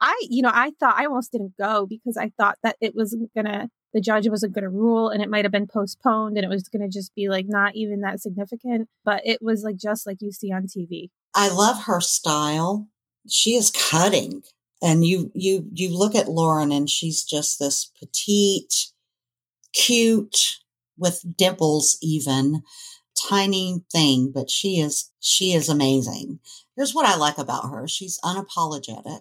[0.00, 3.30] I, you know, I thought I almost didn't go because I thought that it wasn't
[3.34, 6.68] gonna, the judge wasn't gonna rule and it might have been postponed and it was
[6.68, 8.88] gonna just be like not even that significant.
[9.04, 11.08] But it was like just like you see on TV.
[11.34, 12.88] I love her style
[13.28, 14.42] she is cutting.
[14.82, 18.88] And you, you, you look at Lauren and she's just this petite,
[19.72, 20.58] cute
[20.98, 22.62] with dimples even
[23.28, 26.40] tiny thing, but she is, she is amazing.
[26.76, 27.88] Here's what I like about her.
[27.88, 29.20] She's unapologetic.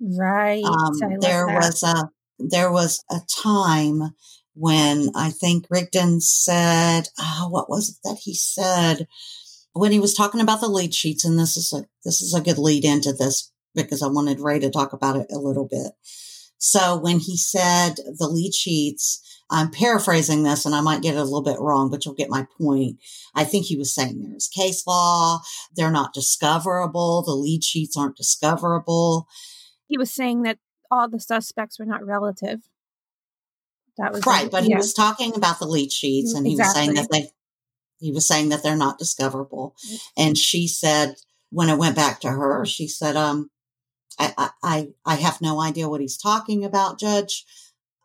[0.00, 0.64] Right.
[0.64, 1.54] Um, there that.
[1.54, 4.14] was a, there was a time
[4.54, 9.06] when I think Rigdon said, oh, what was it that he said?
[9.72, 12.40] When he was talking about the lead sheets, and this is a this is a
[12.40, 15.92] good lead into this because I wanted Ray to talk about it a little bit.
[16.58, 21.18] So when he said the lead sheets, I'm paraphrasing this and I might get it
[21.18, 22.98] a little bit wrong, but you'll get my point.
[23.34, 25.40] I think he was saying there's case law.
[25.74, 27.22] They're not discoverable.
[27.22, 29.26] The lead sheets aren't discoverable.
[29.88, 30.58] He was saying that
[30.90, 32.60] all the suspects were not relative.
[33.98, 34.50] That was right.
[34.50, 34.68] But yeah.
[34.68, 36.68] he was talking about the lead sheets and he exactly.
[36.68, 37.30] was saying that they
[38.02, 39.74] he was saying that they're not discoverable.
[39.86, 39.96] Mm-hmm.
[40.16, 41.14] And she said,
[41.50, 43.50] when I went back to her, she said, um,
[44.18, 47.44] I, I, I have no idea what he's talking about, Judge.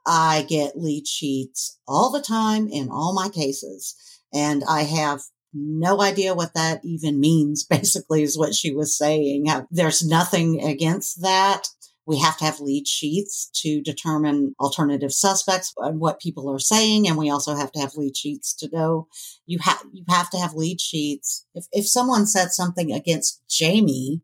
[0.06, 3.96] I get lead sheets all the time in all my cases,
[4.34, 5.22] and I have
[5.54, 9.48] no idea what that even means, basically, is what she was saying.
[9.70, 11.68] There's nothing against that.
[12.08, 17.06] We have to have lead sheets to determine alternative suspects and what people are saying.
[17.06, 19.08] And we also have to have lead sheets to know
[19.46, 21.46] you have, you have to have lead sheets.
[21.54, 24.22] If, if someone said something against Jamie,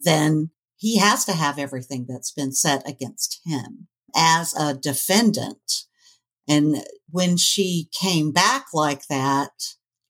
[0.00, 5.84] then he has to have everything that's been said against him as a defendant.
[6.48, 9.52] And when she came back like that,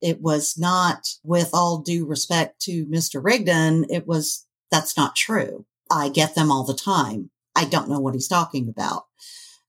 [0.01, 3.23] it was not with all due respect to Mr.
[3.23, 3.85] Rigdon.
[3.91, 5.67] It was, that's not true.
[5.91, 7.31] I get them all the time.
[7.55, 9.05] I don't know what he's talking about.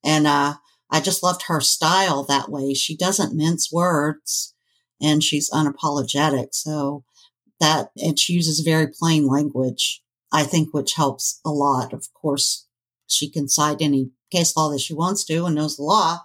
[0.03, 0.55] And, uh,
[0.89, 2.73] I just loved her style that way.
[2.73, 4.53] She doesn't mince words
[5.01, 6.49] and she's unapologetic.
[6.51, 7.03] So
[7.59, 10.01] that, and she uses very plain language,
[10.31, 11.93] I think, which helps a lot.
[11.93, 12.67] Of course,
[13.07, 16.19] she can cite any case law that she wants to and knows the law.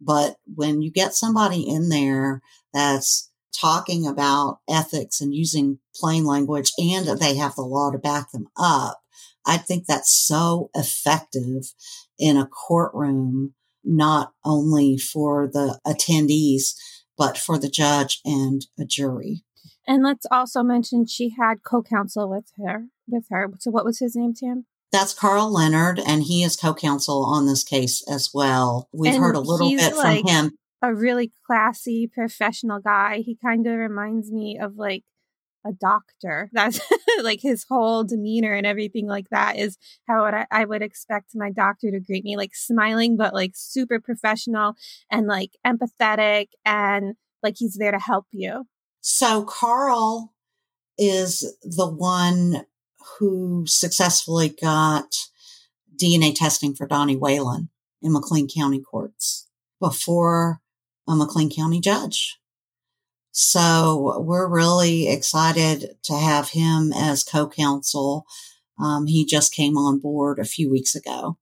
[0.00, 2.42] But when you get somebody in there
[2.72, 8.32] that's talking about ethics and using plain language and they have the law to back
[8.32, 9.01] them up,
[9.46, 11.72] I think that's so effective
[12.18, 16.74] in a courtroom, not only for the attendees,
[17.18, 19.44] but for the judge and a jury.
[19.86, 22.86] And let's also mention she had co-counsel with her.
[23.08, 23.48] With her.
[23.58, 24.66] So what was his name, Tam?
[24.92, 28.88] That's Carl Leonard, and he is co-counsel on this case as well.
[28.92, 30.52] We've And heard a little he's bit like- from him.
[30.84, 33.18] A really classy, professional guy.
[33.24, 35.04] He kind of reminds me of like
[35.64, 36.50] a doctor.
[36.52, 36.80] That's
[37.22, 41.50] like his whole demeanor and everything like that is how I, I would expect my
[41.50, 44.74] doctor to greet me, like smiling, but like super professional
[45.10, 48.64] and like empathetic and like he's there to help you.
[49.00, 50.32] So Carl
[50.98, 52.66] is the one
[53.18, 55.16] who successfully got
[56.00, 57.68] DNA testing for Donnie Whalen
[58.00, 59.48] in McLean County courts
[59.80, 60.60] before
[61.08, 62.38] a McLean County judge.
[63.32, 68.26] So we're really excited to have him as co-counsel.
[68.78, 71.38] Um, he just came on board a few weeks ago.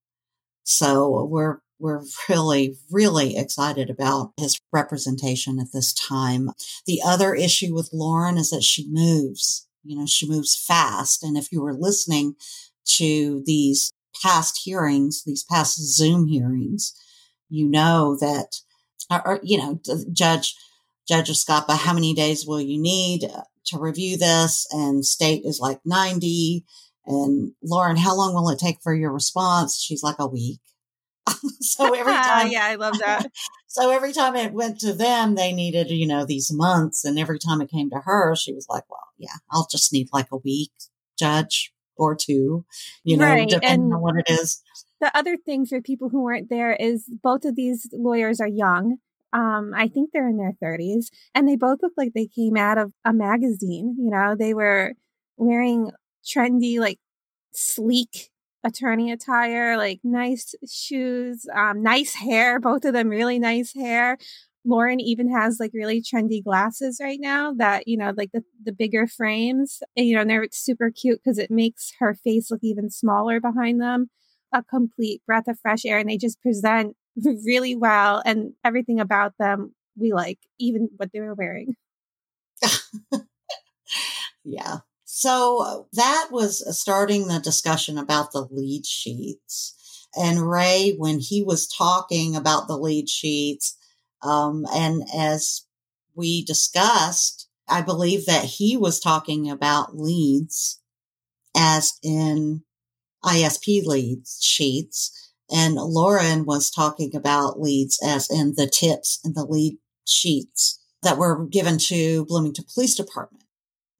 [0.62, 6.50] So we're we're really, really excited about his representation at this time.
[6.86, 9.66] The other issue with Lauren is that she moves.
[9.82, 11.24] You know, she moves fast.
[11.24, 12.34] And if you were listening
[12.98, 13.90] to these
[14.22, 16.94] past hearings, these past Zoom hearings,
[17.48, 18.60] you know that,
[19.10, 19.80] or, or, you know,
[20.12, 20.54] Judge
[21.08, 24.66] Judge Escapa, how many days will you need uh, to review this?
[24.72, 26.64] And state is like 90.
[27.06, 29.80] And Lauren, how long will it take for your response?
[29.80, 30.60] She's like a week.
[31.60, 33.26] so every time, yeah, I love that.
[33.66, 37.04] so every time it went to them, they needed, you know, these months.
[37.04, 40.08] And every time it came to her, she was like, well, yeah, I'll just need
[40.12, 40.70] like a week,
[41.18, 42.64] judge, or two,
[43.04, 44.62] you know, Right, depending and- on what it is.
[45.00, 48.98] the other thing for people who weren't there is both of these lawyers are young.
[49.32, 52.78] Um, I think they're in their 30s, and they both look like they came out
[52.78, 53.96] of a magazine.
[53.98, 54.94] You know, they were
[55.36, 55.90] wearing
[56.24, 56.98] trendy, like
[57.52, 58.30] sleek
[58.64, 62.60] attorney attire, like nice shoes, um, nice hair.
[62.60, 64.18] Both of them really nice hair.
[64.64, 68.72] Lauren even has like really trendy glasses right now that, you know, like the, the
[68.72, 72.60] bigger frames, and, you know, and they're super cute because it makes her face look
[72.62, 74.10] even smaller behind them
[74.52, 76.96] a complete breath of fresh air and they just present
[77.46, 81.74] really well and everything about them we like even what they were wearing
[84.44, 84.78] Yeah.
[85.04, 90.08] So uh, that was starting the discussion about the lead sheets.
[90.16, 93.76] And Ray, when he was talking about the lead sheets,
[94.22, 95.62] um, and as
[96.14, 100.80] we discussed, I believe that he was talking about leads
[101.56, 102.62] as in
[103.24, 105.19] ISP leads sheets.
[105.50, 111.18] And Lauren was talking about leads as in the tips and the lead sheets that
[111.18, 113.44] were given to Bloomington Police Department.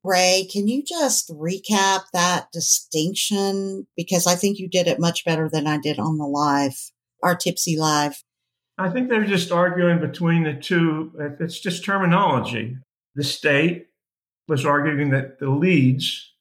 [0.02, 3.86] Ray, can you just recap that distinction?
[3.96, 6.90] Because I think you did it much better than I did on the live,
[7.22, 8.22] our Tipsy Live.
[8.78, 11.12] I think they're just arguing between the two.
[11.38, 12.78] It's just terminology.
[13.14, 13.88] The state
[14.48, 16.32] was arguing that the leads,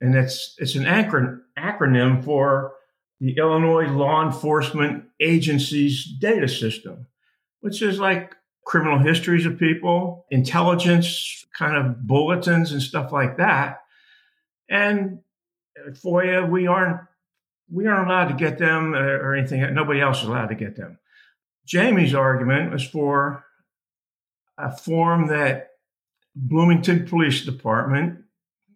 [0.00, 2.72] and it's it's an acron- acronym for
[3.20, 7.06] the Illinois Law Enforcement Agency's data system,
[7.60, 13.80] which is like criminal histories of people, intelligence kind of bulletins and stuff like that.
[14.68, 15.20] And
[15.90, 17.00] FOIA, we aren't
[17.72, 19.74] we aren't allowed to get them or anything.
[19.74, 20.98] Nobody else is allowed to get them.
[21.66, 23.44] Jamie's argument was for
[24.58, 25.68] a form that
[26.34, 28.24] Bloomington Police Department,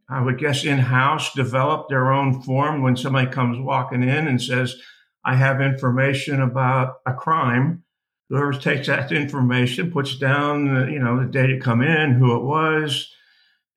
[0.08, 4.40] I would guess in house, develop their own form when somebody comes walking in and
[4.40, 4.76] says,
[5.24, 7.84] I have information about a crime.
[8.28, 12.36] Whoever takes that information, puts down, the, you know, the date it come in, who
[12.36, 13.10] it was,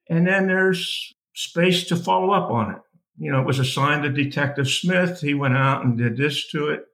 [0.10, 2.82] and then there's space to follow up on it.
[3.18, 5.22] You know, it was assigned to Detective Smith.
[5.22, 6.86] He went out and did this to it.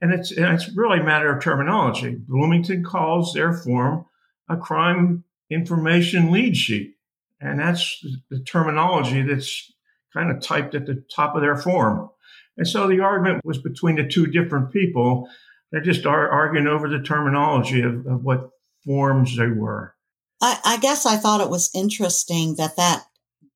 [0.00, 2.16] And it's, and it's really a matter of terminology.
[2.16, 4.06] Bloomington calls their form
[4.48, 6.94] a crime information lead sheet.
[7.40, 9.72] And that's the terminology that's
[10.12, 12.10] kind of typed at the top of their form.
[12.56, 15.28] And so the argument was between the two different people.
[15.72, 18.50] They're just ar- arguing over the terminology of, of what
[18.84, 19.94] forms they were.
[20.42, 23.04] I, I guess I thought it was interesting that that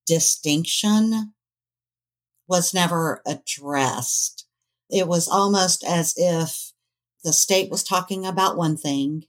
[0.06, 1.32] distinction
[2.46, 4.46] was never addressed.
[4.90, 6.72] It was almost as if
[7.24, 9.24] the state was talking about one thing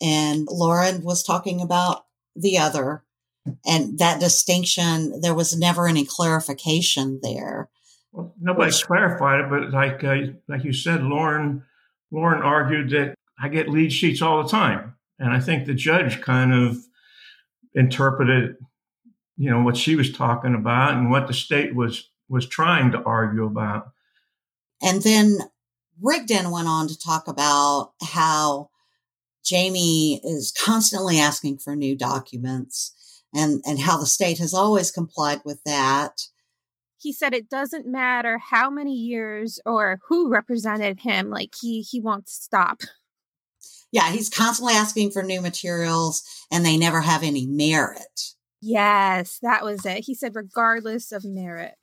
[0.00, 2.04] and Lauren was talking about
[2.34, 3.04] the other.
[3.66, 7.70] And that distinction, there was never any clarification there.
[8.12, 11.64] Well, nobody Which- clarified it, but like uh, like you said, Lauren
[12.10, 16.20] Lauren argued that I get lead sheets all the time, and I think the judge
[16.20, 16.78] kind of
[17.74, 18.56] interpreted,
[19.36, 23.02] you know, what she was talking about and what the state was was trying to
[23.02, 23.90] argue about.
[24.82, 25.38] And then
[26.00, 28.70] Rigdon went on to talk about how
[29.48, 35.40] Jamie is constantly asking for new documents and, and how the state has always complied
[35.44, 36.20] with that.
[36.98, 42.00] He said it doesn't matter how many years or who represented him, like he he
[42.00, 42.82] won't stop.
[43.90, 46.22] Yeah, he's constantly asking for new materials
[46.52, 48.34] and they never have any merit.
[48.60, 50.04] Yes, that was it.
[50.04, 51.76] He said regardless of merit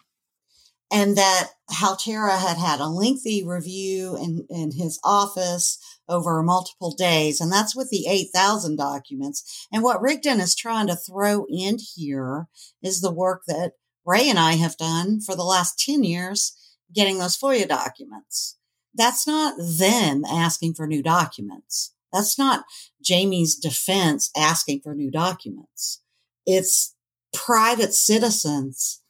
[0.96, 5.78] and that Haltera had had a lengthy review in, in his office
[6.08, 7.42] over multiple days.
[7.42, 9.68] And that's with the 8,000 documents.
[9.74, 12.48] And what Rigdon is trying to throw in here
[12.82, 13.74] is the work that
[14.06, 16.56] Ray and I have done for the last 10 years
[16.94, 18.58] getting those FOIA documents.
[18.94, 21.94] That's not them asking for new documents.
[22.14, 22.64] That's not
[23.04, 26.02] Jamie's defense asking for new documents.
[26.46, 26.96] It's
[27.34, 29.02] private citizens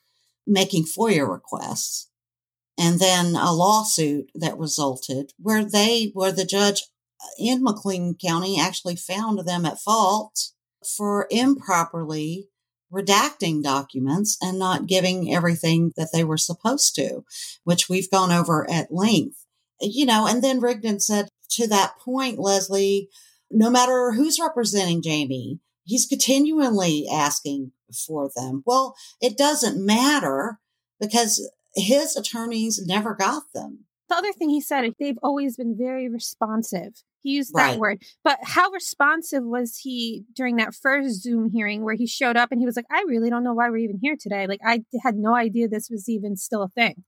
[0.48, 2.10] making FOIA requests
[2.78, 6.84] and then a lawsuit that resulted where they, where the judge
[7.40, 10.52] in McLean County actually found them at fault
[10.98, 12.50] for improperly
[12.94, 17.24] redacting documents and not giving everything that they were supposed to,
[17.64, 19.46] which we've gone over at length.
[19.82, 23.10] You know, and then Rigdon said to that point, Leslie,
[23.52, 27.72] no matter who's representing Jamie, he's continually asking
[28.06, 28.64] for them.
[28.66, 30.60] Well, it doesn't matter
[31.00, 33.86] because his attorneys never got them.
[34.10, 37.04] The other thing he said, they've always been very responsive.
[37.22, 37.80] He used that right.
[37.80, 38.04] word.
[38.24, 42.62] But how responsive was he during that first Zoom hearing where he showed up and
[42.62, 44.46] he was like, I really don't know why we're even here today.
[44.46, 47.04] Like, I had no idea this was even still a thing.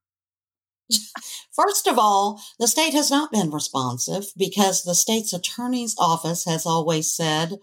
[1.54, 6.66] First of all, the state has not been responsive because the state's attorney's office has
[6.66, 7.60] always said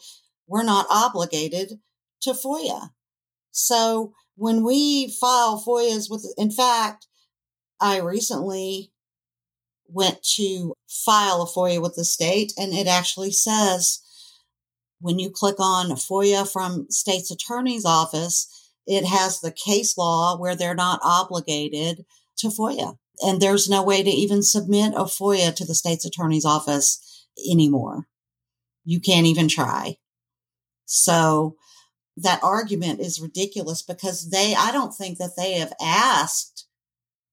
[0.47, 1.81] we're not obligated
[2.23, 2.91] to FOIA.
[3.51, 7.07] So when we file FOIAs with, in fact,
[7.81, 8.93] I recently
[9.89, 14.01] went to file a FOIA with the state and it actually says
[15.01, 20.57] when you click on FOIA from state's attorney's office, it has the case law where
[20.57, 22.05] they're not obligated
[22.39, 22.97] to FOIA.
[23.21, 28.07] And there's no way to even submit a FOIA to the state's attorney's office anymore.
[28.85, 29.99] You can't even try.
[30.85, 31.57] So
[32.17, 36.67] that argument is ridiculous because they, I don't think that they have asked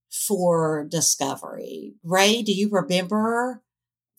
[0.10, 1.95] for discovery.
[2.04, 3.62] Ray, do you remember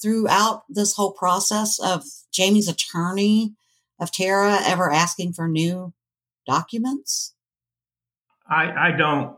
[0.00, 3.54] throughout this whole process of Jamie's attorney
[4.00, 5.92] of Tara ever asking for new
[6.46, 7.34] documents?
[8.48, 9.36] I, I don't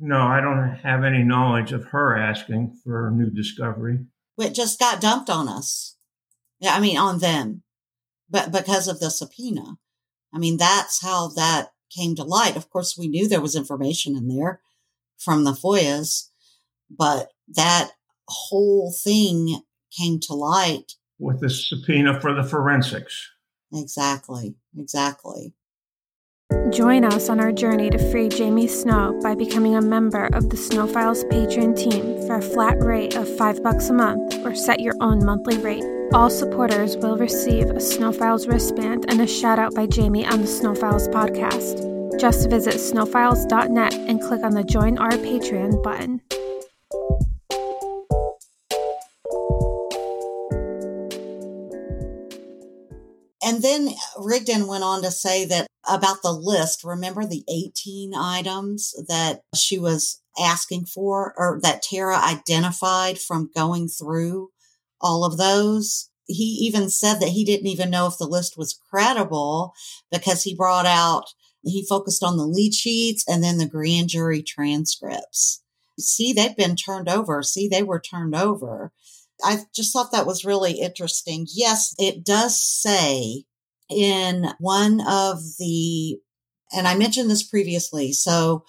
[0.00, 4.00] no, I don't have any knowledge of her asking for new discovery.
[4.38, 5.96] It just got dumped on us.
[6.60, 7.62] Yeah, I mean on them,
[8.28, 9.78] but because of the subpoena.
[10.32, 12.56] I mean, that's how that came to light.
[12.56, 14.60] Of course, we knew there was information in there
[15.18, 16.30] from the FOIAs,
[16.90, 17.92] but that
[18.26, 19.62] whole thing
[19.96, 23.30] came to light with the subpoena for the forensics.
[23.72, 25.54] Exactly, exactly.
[26.70, 30.56] Join us on our journey to free Jamie Snow by becoming a member of the
[30.56, 34.80] Snow Files Patreon team for a flat rate of 5 bucks a month or set
[34.80, 35.84] your own monthly rate.
[36.14, 40.46] All supporters will receive a Snowfiles wristband and a shout out by Jamie on the
[40.46, 42.20] Snowfiles podcast.
[42.20, 46.20] Just visit snowfiles.net and click on the Join Our Patreon button.
[53.42, 58.94] And then Rigdon went on to say that about the list, remember the 18 items
[59.08, 64.50] that she was asking for or that Tara identified from going through
[65.00, 66.10] all of those?
[66.26, 69.74] He even said that he didn't even know if the list was credible
[70.10, 71.24] because he brought out,
[71.62, 75.62] he focused on the lead sheets and then the grand jury transcripts.
[75.98, 77.42] See, they've been turned over.
[77.42, 78.92] See, they were turned over.
[79.42, 81.46] I just thought that was really interesting.
[81.52, 83.44] Yes, it does say
[83.90, 86.18] in one of the,
[86.72, 88.12] and I mentioned this previously.
[88.12, 88.64] So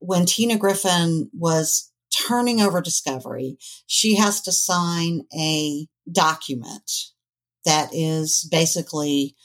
[0.00, 6.90] when Tina Griffin was turning over discovery, she has to sign a document
[7.64, 9.36] that is basically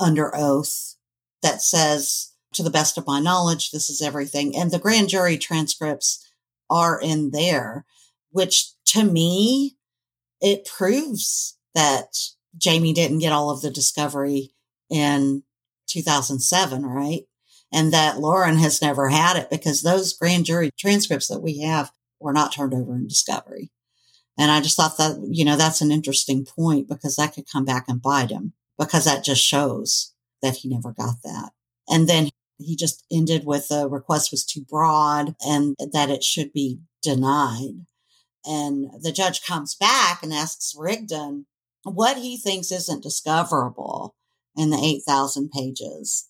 [0.00, 0.96] under oath
[1.42, 4.56] that says, to the best of my knowledge, this is everything.
[4.56, 6.26] And the grand jury transcripts
[6.70, 7.84] are in there,
[8.30, 9.76] which to me
[10.40, 12.16] it proves that
[12.56, 14.52] Jamie didn't get all of the discovery
[14.88, 15.42] in
[15.88, 17.22] 2007, right?
[17.72, 21.90] And that Lauren has never had it because those grand jury transcripts that we have
[22.20, 23.70] were not turned over in discovery.
[24.38, 27.64] And I just thought that, you know, that's an interesting point because that could come
[27.64, 30.12] back and bite him because that just shows
[30.42, 31.50] that he never got that.
[31.88, 36.52] And then he just ended with the request was too broad and that it should
[36.52, 37.86] be denied.
[38.44, 41.46] And the judge comes back and asks Rigdon,
[41.82, 44.14] what he thinks isn't discoverable
[44.56, 46.28] in the 8,000 pages.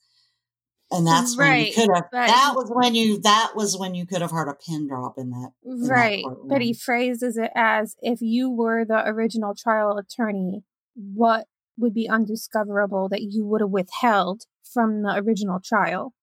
[0.91, 3.95] And that's when you Right, could have, but that was when you, that was when
[3.95, 5.51] you could have heard a pin drop in that.
[5.65, 6.25] in that Right.
[6.49, 10.63] But he phrases it as if you were the original trial attorney,
[10.95, 16.15] what would be undiscoverable that you would have withheld from the original trial?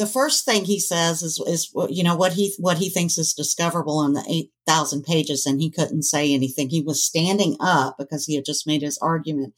[0.00, 3.34] the first thing he says is is you know what he what he thinks is
[3.34, 4.24] discoverable in the
[4.66, 8.66] 8000 pages and he couldn't say anything he was standing up because he had just
[8.66, 9.52] made his argument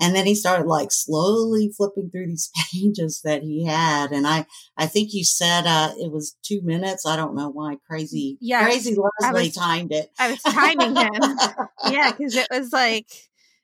[0.00, 4.44] and then he started like slowly flipping through these pages that he had and i
[4.76, 8.64] i think you said uh it was 2 minutes i don't know why crazy yeah,
[8.64, 11.12] crazy leslie was- timed it I was timing him.
[11.92, 13.06] yeah, because it was like,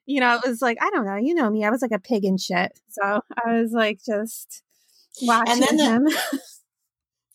[0.07, 1.99] you know, it was like, I don't know, you know me, I was like a
[1.99, 2.73] pig in shit.
[2.89, 3.03] So
[3.45, 4.63] I was like just
[5.23, 6.09] watching then the- him.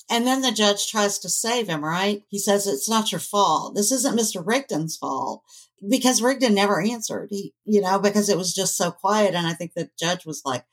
[0.09, 2.23] And then the judge tries to save him, right?
[2.29, 3.75] He says, it's not your fault.
[3.75, 4.45] This isn't Mr.
[4.45, 5.41] Rigdon's fault
[5.87, 7.29] because Rigdon never answered.
[7.31, 9.33] He, you know, because it was just so quiet.
[9.33, 10.65] And I think the judge was like,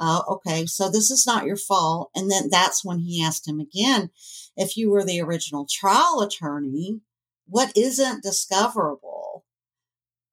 [0.00, 2.10] uh, okay, so this is not your fault.
[2.14, 4.10] And then that's when he asked him again,
[4.56, 7.00] if you were the original trial attorney,
[7.46, 9.44] what isn't discoverable?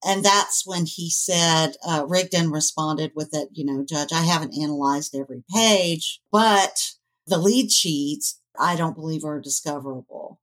[0.04, 4.58] And that's when he said, uh, Rigdon responded with it, you know, Judge, I haven't
[4.58, 6.93] analyzed every page, but
[7.30, 10.39] the lead sheets, I don't believe are discoverable.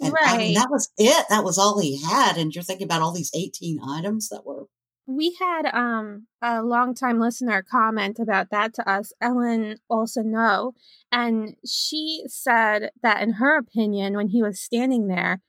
[0.00, 0.54] And I mean, Right.
[0.54, 1.26] that was it.
[1.28, 2.36] That was all he had.
[2.36, 4.66] And you're thinking about all these 18 items that were,
[5.06, 10.74] We had um a longtime listener comment about that to us, Ellen also know,
[11.10, 15.40] and she said that in her opinion, when he was standing there,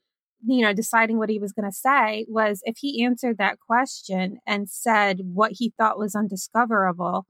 [0.45, 4.39] you know, deciding what he was going to say, was if he answered that question
[4.47, 7.27] and said what he thought was undiscoverable,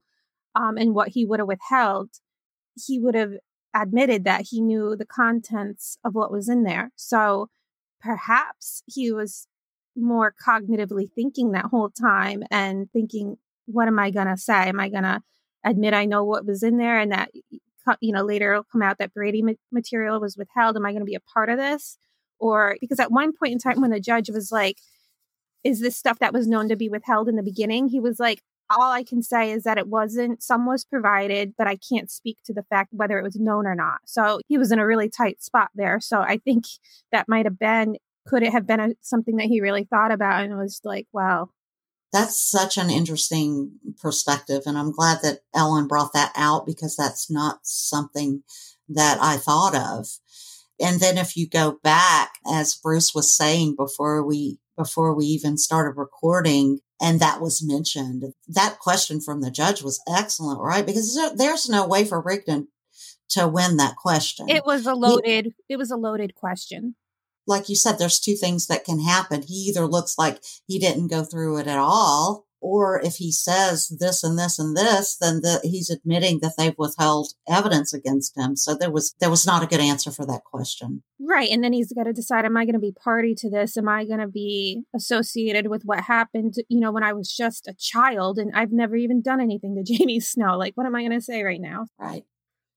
[0.54, 2.10] um, and what he would have withheld,
[2.74, 3.34] he would have
[3.74, 6.90] admitted that he knew the contents of what was in there.
[6.96, 7.48] So
[8.00, 9.46] perhaps he was
[9.96, 14.68] more cognitively thinking that whole time and thinking, what am I going to say?
[14.68, 15.22] Am I going to
[15.64, 17.30] admit I know what was in there and that,
[18.00, 20.76] you know, later it'll come out that Brady material was withheld?
[20.76, 21.98] Am I going to be a part of this?
[22.38, 24.78] Or because at one point in time when the judge was like,
[25.62, 27.88] is this stuff that was known to be withheld in the beginning?
[27.88, 31.66] He was like, all I can say is that it wasn't, some was provided, but
[31.66, 34.00] I can't speak to the fact whether it was known or not.
[34.06, 35.98] So he was in a really tight spot there.
[36.00, 36.64] So I think
[37.10, 37.96] that might have been,
[38.26, 41.50] could it have been a, something that he really thought about and was like, wow,
[42.12, 44.62] that's such an interesting perspective.
[44.66, 48.42] And I'm glad that Ellen brought that out because that's not something
[48.88, 50.06] that I thought of.
[50.80, 55.56] And then if you go back, as Bruce was saying before we, before we even
[55.56, 60.84] started recording, and that was mentioned, that question from the judge was excellent, right?
[60.84, 62.68] Because there's no way for Rigdon
[63.30, 64.48] to win that question.
[64.48, 66.96] it was a loaded, it was a loaded question.
[67.46, 69.42] like you said, there's two things that can happen.
[69.42, 73.88] He either looks like he didn't go through it at all, or if he says
[74.00, 78.56] this and this and this, then the, he's admitting that they've withheld evidence against him.
[78.56, 81.02] So there was there was not a good answer for that question.
[81.18, 81.50] Right.
[81.50, 83.76] And then he's got to decide am I going to be party to this?
[83.76, 87.66] Am I going to be associated with what happened, you know, when I was just
[87.66, 90.56] a child and I've never even done anything to Jamie Snow?
[90.56, 91.86] Like, what am I going to say right now?
[91.98, 92.24] Right.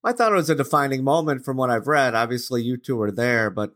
[0.06, 2.14] I thought it was a defining moment from what I've read.
[2.14, 3.74] Obviously, you two were there, but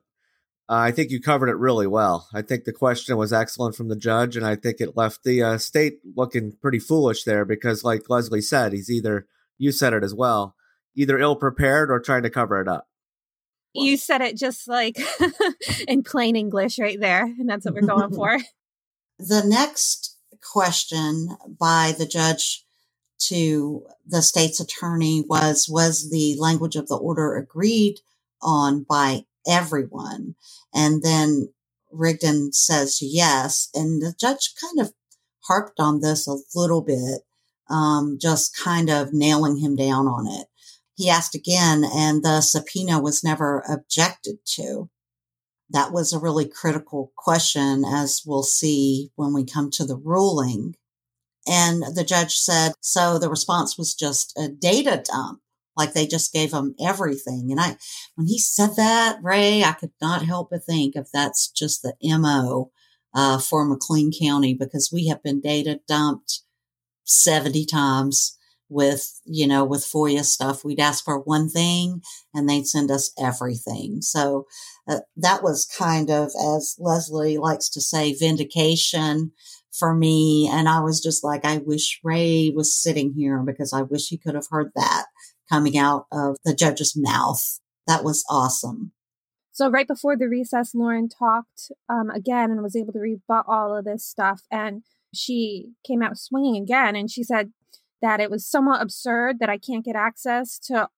[0.70, 2.28] uh, I think you covered it really well.
[2.34, 5.42] I think the question was excellent from the judge, and I think it left the
[5.42, 10.04] uh, state looking pretty foolish there because, like Leslie said, he's either, you said it
[10.04, 10.56] as well,
[10.94, 12.88] either ill prepared or trying to cover it up.
[13.74, 14.98] You said it just like
[15.88, 17.24] in plain English right there.
[17.24, 18.38] And that's what we're going for.
[19.20, 20.16] The next
[20.54, 22.64] question by the judge
[23.20, 27.96] to the state's attorney was was the language of the order agreed
[28.44, 30.36] on by everyone.
[30.74, 31.54] And then
[31.92, 34.94] rigdon says yes and the judge kind of
[35.48, 37.22] harped on this a little bit
[37.70, 40.48] um, just kind of nailing him down on it.
[40.96, 44.90] He asked again and the subpoena was never objected to.
[45.70, 50.76] That was a really critical question, as we'll see when we come to the ruling.
[51.46, 55.42] And the judge said, so the response was just a data dump,
[55.78, 57.48] like they just gave them everything.
[57.52, 57.78] And I,
[58.16, 61.94] when he said that, Ray, I could not help but think if that's just the
[62.04, 62.72] MO
[63.14, 66.42] uh, for McLean County, because we have been data dumped
[67.06, 68.38] 70 times
[68.70, 70.66] with, you know, with FOIA stuff.
[70.66, 72.02] We'd ask for one thing
[72.34, 74.02] and they'd send us everything.
[74.02, 74.46] So,
[74.90, 79.32] uh, that was kind of, as Leslie likes to say, vindication
[79.72, 80.50] for me.
[80.52, 84.18] And I was just like, I wish Ray was sitting here because I wish he
[84.18, 85.06] could have heard that
[85.50, 87.60] coming out of the judge's mouth.
[87.88, 88.92] That was awesome.
[89.52, 93.76] So right before the recess, Lauren talked um, again and was able to rebut all
[93.76, 94.44] of this stuff.
[94.52, 94.84] And
[95.14, 97.52] she came out swinging again and she said
[98.02, 100.90] that it was somewhat absurd that I can't get access to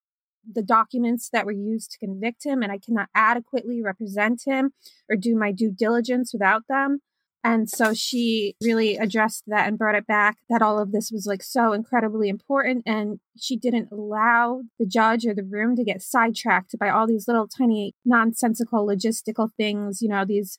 [0.52, 4.72] the documents that were used to convict him and I cannot adequately represent him
[5.10, 7.00] or do my due diligence without them.
[7.44, 11.26] And so she really addressed that and brought it back that all of this was
[11.26, 12.84] like so incredibly important.
[12.86, 17.28] And she didn't allow the judge or the room to get sidetracked by all these
[17.28, 20.58] little tiny nonsensical logistical things, you know, these.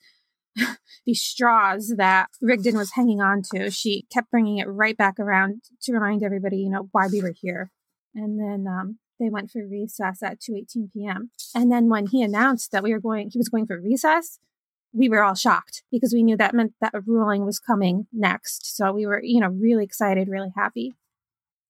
[1.06, 5.62] these straws that Rigdon was hanging on to, she kept bringing it right back around
[5.82, 7.70] to remind everybody, you know, why we were here.
[8.16, 11.30] And then um, they went for recess at 2:18 p.m.
[11.54, 14.40] And then when he announced that we were going, he was going for recess,
[14.92, 18.76] we were all shocked because we knew that meant that a ruling was coming next.
[18.76, 20.94] So we were, you know, really excited, really happy.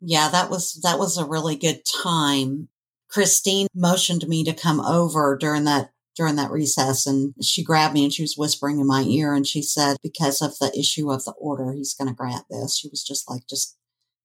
[0.01, 2.69] Yeah, that was that was a really good time.
[3.09, 8.05] Christine motioned me to come over during that during that recess and she grabbed me
[8.05, 11.25] and she was whispering in my ear and she said because of the issue of
[11.25, 12.77] the order he's going to grant this.
[12.77, 13.77] She was just like just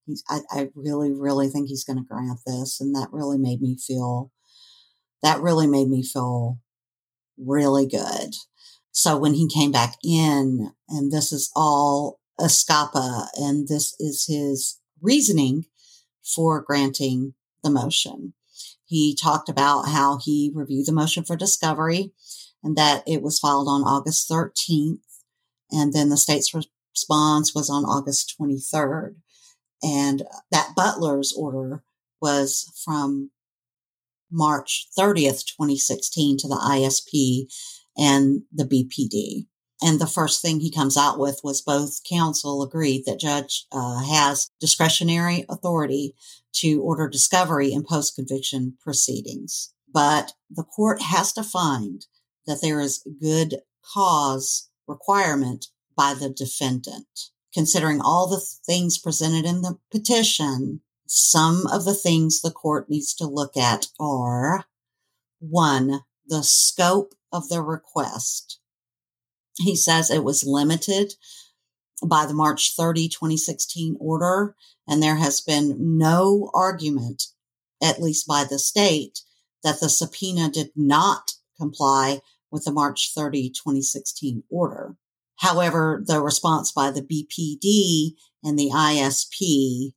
[0.05, 3.61] he's I, I really really think he's going to grant this and that really made
[3.61, 4.31] me feel
[5.21, 6.59] that really made me feel
[7.37, 8.35] really good
[8.95, 14.79] so when he came back in, and this is all Escapa, and this is his
[15.01, 15.65] reasoning
[16.23, 18.33] for granting the motion.
[18.85, 22.13] He talked about how he reviewed the motion for discovery
[22.63, 24.99] and that it was filed on August 13th.
[25.71, 29.15] And then the state's response was on August 23rd.
[29.83, 31.83] And that Butler's order
[32.21, 33.31] was from
[34.31, 37.47] March 30th, 2016 to the ISP
[37.97, 39.47] and the BPD.
[39.81, 44.03] And the first thing he comes out with was both counsel agreed that judge uh,
[44.03, 46.15] has discretionary authority
[46.53, 49.73] to order discovery in post conviction proceedings.
[49.93, 52.05] But the court has to find
[52.47, 53.57] that there is good
[53.93, 57.29] cause requirement by the defendant.
[57.53, 63.13] Considering all the things presented in the petition, some of the things the court needs
[63.15, 64.65] to look at are
[65.39, 68.59] one, the scope of the request.
[69.57, 71.13] He says it was limited
[72.05, 74.55] by the March 30, 2016 order,
[74.87, 77.23] and there has been no argument,
[77.81, 79.21] at least by the state,
[79.63, 82.21] that the subpoena did not comply
[82.51, 84.95] with the March 30, 2016 order.
[85.37, 89.93] However, the response by the BPD and the ISP,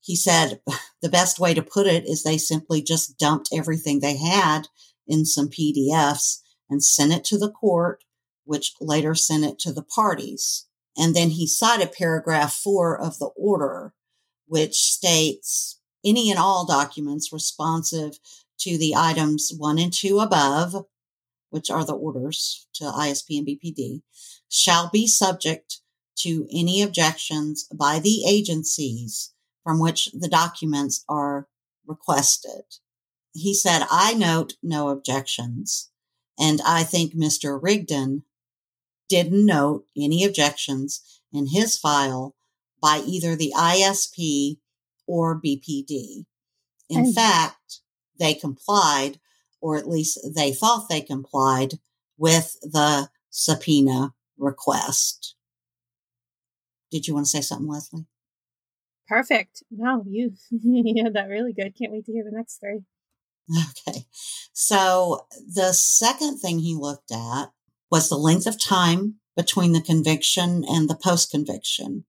[0.00, 0.60] he said
[1.02, 4.68] the best way to put it is they simply just dumped everything they had
[5.12, 6.40] in some PDFs
[6.70, 8.02] and sent it to the court,
[8.44, 10.66] which later sent it to the parties.
[10.96, 13.92] And then he cited paragraph four of the order,
[14.46, 18.18] which states any and all documents responsive
[18.60, 20.86] to the items one and two above,
[21.50, 24.02] which are the orders to ISP and BPD,
[24.48, 25.80] shall be subject
[26.16, 29.32] to any objections by the agencies
[29.62, 31.48] from which the documents are
[31.86, 32.64] requested.
[33.32, 35.90] He said, I note no objections.
[36.38, 37.58] And I think Mr.
[37.60, 38.24] Rigdon
[39.08, 42.34] didn't note any objections in his file
[42.80, 44.58] by either the ISP
[45.06, 46.24] or BPD.
[46.88, 47.80] In and fact,
[48.18, 49.20] they complied,
[49.60, 51.78] or at least they thought they complied
[52.18, 55.36] with the subpoena request.
[56.90, 58.06] Did you want to say something, Leslie?
[59.08, 59.62] Perfect.
[59.70, 61.76] No, you you had that really good.
[61.76, 62.82] Can't wait to hear the next three.
[63.52, 64.06] Okay.
[64.52, 67.50] So the second thing he looked at
[67.90, 72.04] was the length of time between the conviction and the post conviction.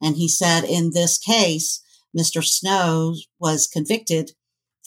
[0.00, 1.82] And he said in this case,
[2.16, 2.44] Mr.
[2.44, 4.32] Snow was convicted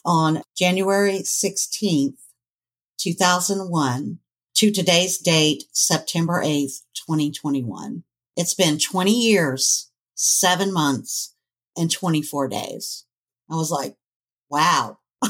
[0.06, 2.18] on January 16th,
[2.98, 4.20] 2001
[4.56, 8.04] to today's date, September 8th, 2021.
[8.36, 11.36] It's been 20 years, seven months,
[11.76, 13.06] and 24 days.
[13.52, 13.96] I was like,
[14.50, 15.00] wow.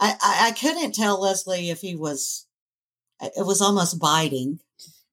[0.00, 2.46] I, I, I couldn't tell Leslie if he was,
[3.20, 4.60] it was almost biting.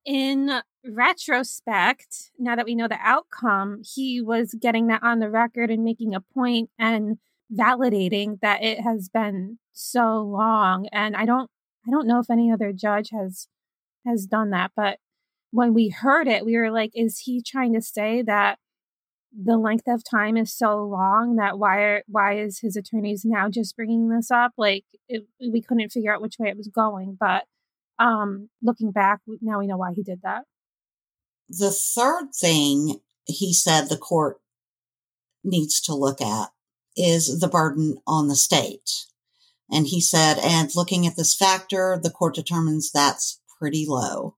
[0.06, 5.72] In retrospect, now that we know the outcome, he was getting that on the record
[5.72, 7.18] and making a point and
[7.52, 10.88] validating that it has been so long.
[10.92, 11.50] And I don't,
[11.88, 13.48] I don't know if any other judge has,
[14.06, 15.00] has done that, but
[15.52, 18.60] when we heard it, we were like, is he trying to say that
[19.38, 23.50] the length of time is so long that why are, why is his attorneys now
[23.50, 24.54] just bringing this up?
[24.58, 27.44] Like it, we couldn't figure out which way it was going but
[28.00, 30.44] um looking back now we know why he did that.
[31.50, 34.40] The third thing he said the court
[35.44, 36.50] needs to look at
[36.96, 39.06] is the burden on the state.
[39.72, 44.36] And he said and looking at this factor the court determines that's pretty low.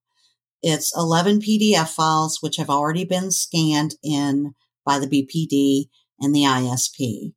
[0.64, 4.56] It's 11 PDF files, which have already been scanned in
[4.88, 7.33] by the BPD and the ISP.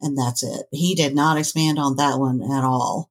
[0.00, 0.66] And that's it.
[0.70, 3.10] He did not expand on that one at all.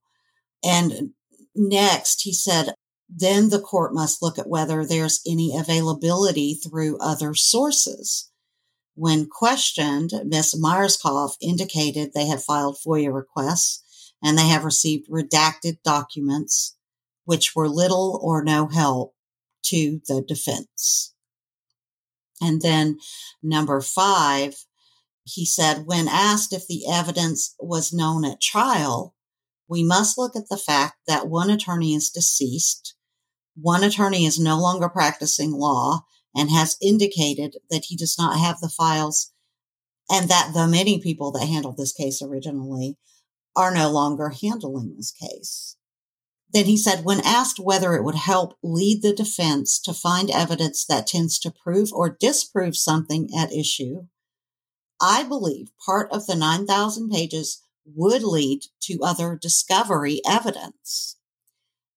[0.64, 1.10] And
[1.54, 2.74] next, he said,
[3.08, 8.30] then the court must look at whether there's any availability through other sources.
[8.94, 10.58] When questioned, Ms.
[10.60, 16.76] Myerscough indicated they have filed FOIA requests and they have received redacted documents,
[17.24, 19.14] which were little or no help
[19.66, 21.14] to the defense.
[22.40, 22.98] And then
[23.42, 24.54] number five,
[25.24, 29.14] he said, when asked if the evidence was known at trial,
[29.68, 32.94] we must look at the fact that one attorney is deceased,
[33.54, 38.60] one attorney is no longer practicing law and has indicated that he does not have
[38.60, 39.32] the files
[40.10, 42.96] and that the many people that handled this case originally
[43.56, 45.76] are no longer handling this case.
[46.50, 50.84] Then he said, when asked whether it would help lead the defense to find evidence
[50.86, 54.06] that tends to prove or disprove something at issue,
[55.00, 61.16] I believe part of the 9,000 pages would lead to other discovery evidence.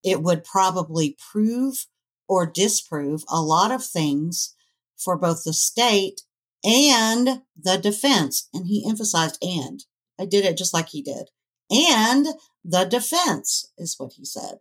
[0.03, 1.87] It would probably prove
[2.27, 4.55] or disprove a lot of things
[4.97, 6.21] for both the state
[6.63, 8.47] and the defense.
[8.53, 9.83] And he emphasized and.
[10.19, 11.29] I did it just like he did.
[11.71, 12.27] And
[12.63, 14.59] the defense is what he said.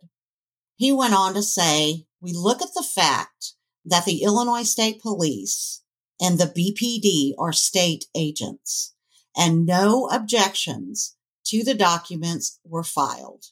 [0.75, 3.53] He went on to say, we look at the fact
[3.85, 5.83] that the Illinois State Police
[6.19, 8.93] and the BPD are state agents
[9.35, 13.45] and no objections to the documents were filed.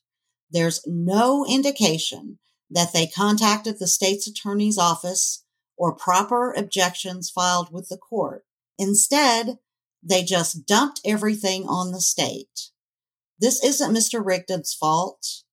[0.50, 2.40] There's no indication
[2.70, 5.44] that they contacted the state's attorney's office
[5.78, 8.44] or proper objections filed with the court.
[8.78, 9.58] Instead,
[10.04, 12.70] they just dumped everything on the state.
[13.40, 14.24] This isn't Mr.
[14.24, 15.44] Rigdon's fault.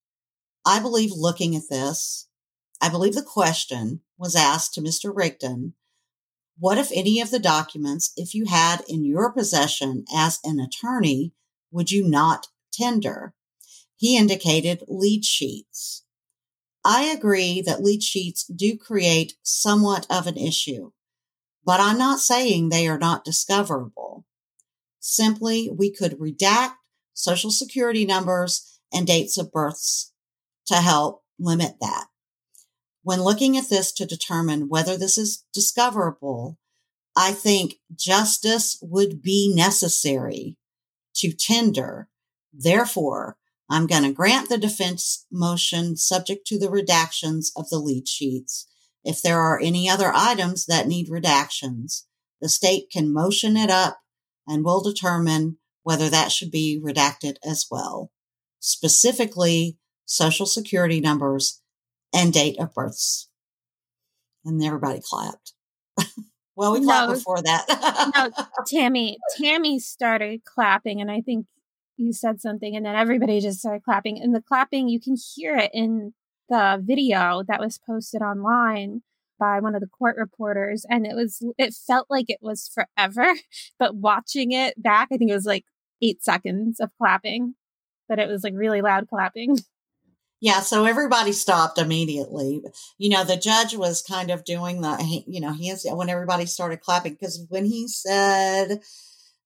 [0.64, 2.28] I believe looking at this,
[2.80, 5.12] I believe the question was asked to Mr.
[5.14, 5.74] Rigdon.
[6.58, 11.32] What if any of the documents, if you had in your possession as an attorney,
[11.70, 13.34] would you not tender?
[13.94, 16.04] He indicated lead sheets.
[16.84, 20.90] I agree that lead sheets do create somewhat of an issue,
[21.64, 24.24] but I'm not saying they are not discoverable.
[24.98, 26.74] Simply, we could redact
[27.16, 30.12] social security numbers, and dates of births
[30.66, 32.06] to help limit that.
[33.02, 36.58] When looking at this to determine whether this is discoverable,
[37.16, 40.56] I think justice would be necessary
[41.16, 42.08] to tender.
[42.52, 43.36] Therefore,
[43.70, 48.68] I'm going to grant the defense motion subject to the redactions of the lead sheets.
[49.04, 52.02] If there are any other items that need redactions,
[52.40, 54.00] the state can motion it up
[54.46, 58.10] and will determine whether that should be redacted as well,
[58.58, 61.62] specifically social security numbers
[62.12, 63.28] and date of births.
[64.44, 65.52] And everybody clapped.
[66.56, 67.14] well, we clapped No.
[67.14, 68.12] before that.
[68.16, 71.46] no, Tammy, Tammy started clapping, and I think
[71.96, 74.20] you said something, and then everybody just started clapping.
[74.20, 76.14] And the clapping, you can hear it in
[76.48, 79.02] the video that was posted online
[79.38, 83.34] by one of the court reporters, and it was it felt like it was forever.
[83.78, 85.64] But watching it back, I think it was like
[86.02, 87.54] eight seconds of clapping,
[88.08, 89.58] but it was like really loud clapping.
[90.38, 92.60] Yeah, so everybody stopped immediately.
[92.98, 96.82] You know, the judge was kind of doing the, you know, is when everybody started
[96.82, 98.80] clapping because when he said,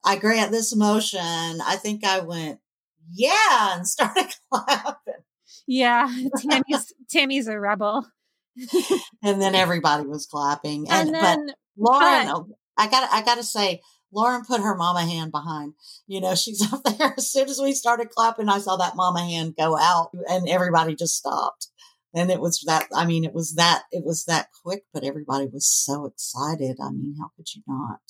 [0.05, 2.59] "I grant this motion," I think I went,
[3.09, 5.14] "Yeah," and started clapping,
[5.64, 8.05] Yeah, Tammy's Tammy's a rebel.
[9.22, 10.88] and then everybody was clapping.
[10.90, 12.46] And And, then but Lauren, but-
[12.76, 13.80] I got, I got to say,
[14.12, 15.74] Lauren put her mama hand behind.
[16.06, 17.14] You know, she's up there.
[17.16, 20.94] As soon as we started clapping, I saw that mama hand go out, and everybody
[20.94, 21.68] just stopped.
[22.14, 22.88] And it was that.
[22.94, 23.84] I mean, it was that.
[23.92, 26.76] It was that quick, but everybody was so excited.
[26.82, 28.00] I mean, how could you not?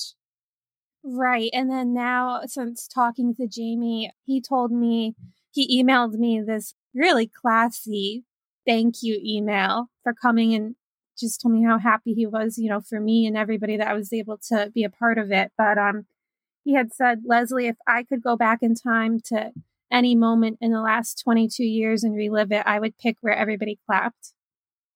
[1.02, 1.50] Right.
[1.52, 5.14] And then now, since talking to Jamie, he told me,
[5.50, 8.24] he emailed me this really classy
[8.66, 10.76] thank you email for coming and
[11.20, 13.94] just told me how happy he was, you know, for me and everybody that I
[13.94, 15.52] was able to be a part of it.
[15.56, 16.06] But um,
[16.64, 19.52] he had said, Leslie, if I could go back in time to
[19.90, 23.78] any moment in the last 22 years and relive it, I would pick where everybody
[23.86, 24.32] clapped.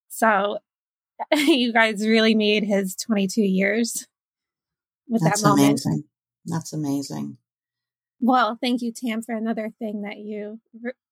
[0.09, 0.59] So
[1.33, 4.07] you guys really made his 22 years
[5.09, 5.69] with That's that moment.
[5.69, 6.05] amazing.
[6.47, 7.39] That's amazing.
[8.21, 10.61] Well, thank you, Tam, for another thing that you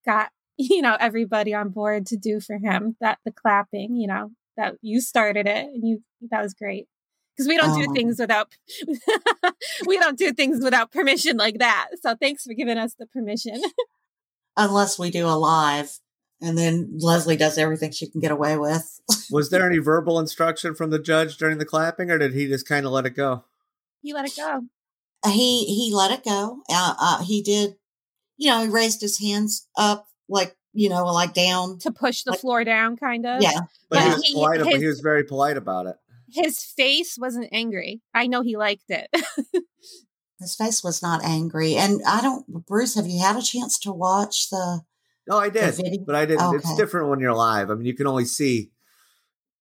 [0.04, 2.96] got, you know, everybody on board to do for him.
[3.00, 6.86] That the clapping, you know, that you started it, and you that was great.
[7.36, 8.52] Because we don't Oh do things without
[9.86, 11.88] we don't do things without permission like that.
[12.02, 13.60] So thanks for giving us the permission.
[14.56, 15.98] Unless we do a live,
[16.42, 19.00] And then Leslie does everything she can get away with.
[19.30, 22.68] Was there any verbal instruction from the judge during the clapping, or did he just
[22.68, 23.44] kind of let it go?
[24.02, 24.62] He let it go.
[25.24, 26.58] he he let it go.
[26.68, 27.76] Uh, uh, he did,
[28.36, 31.78] you know, he raised his hands up like you know, like down.
[31.80, 33.42] To push the Like- floor down, kind of.
[33.42, 33.60] Yeah,
[33.90, 34.60] But he was he- polite.
[34.60, 35.96] but he was very polite about it.
[36.30, 38.00] His face wasn't angry.
[38.14, 39.08] I know he liked it.
[40.40, 41.74] his face was not angry.
[41.76, 44.80] And I don't, Bruce, have you had a chance to watch the?
[45.28, 46.54] No, I did, but I didn't.
[46.56, 47.70] It's different when you're live.
[47.70, 48.70] I mean, you can only see.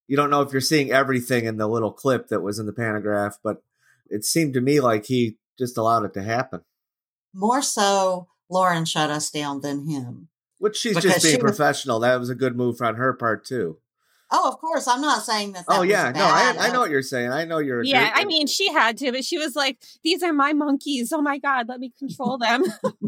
[0.07, 2.74] You don't know if you're seeing everything in the little clip that was in the
[2.74, 3.62] Pantagraph, but
[4.09, 6.62] it seemed to me like he just allowed it to happen.
[7.34, 10.30] More so, Lauren shut us down than him.
[10.62, 11.99] Which she's Because just being she was- professional.
[11.99, 13.78] That was a good move on her part too.
[14.34, 15.66] Oh, of course, I'm not saying that.
[15.68, 16.55] that oh was yeah, no, I.
[16.57, 17.32] I know what you're saying.
[17.32, 17.84] I know you're.
[17.84, 21.12] yeah, I mean, she had to, but she was like, "These are my monkeys.
[21.12, 22.64] Oh my god, let me control them."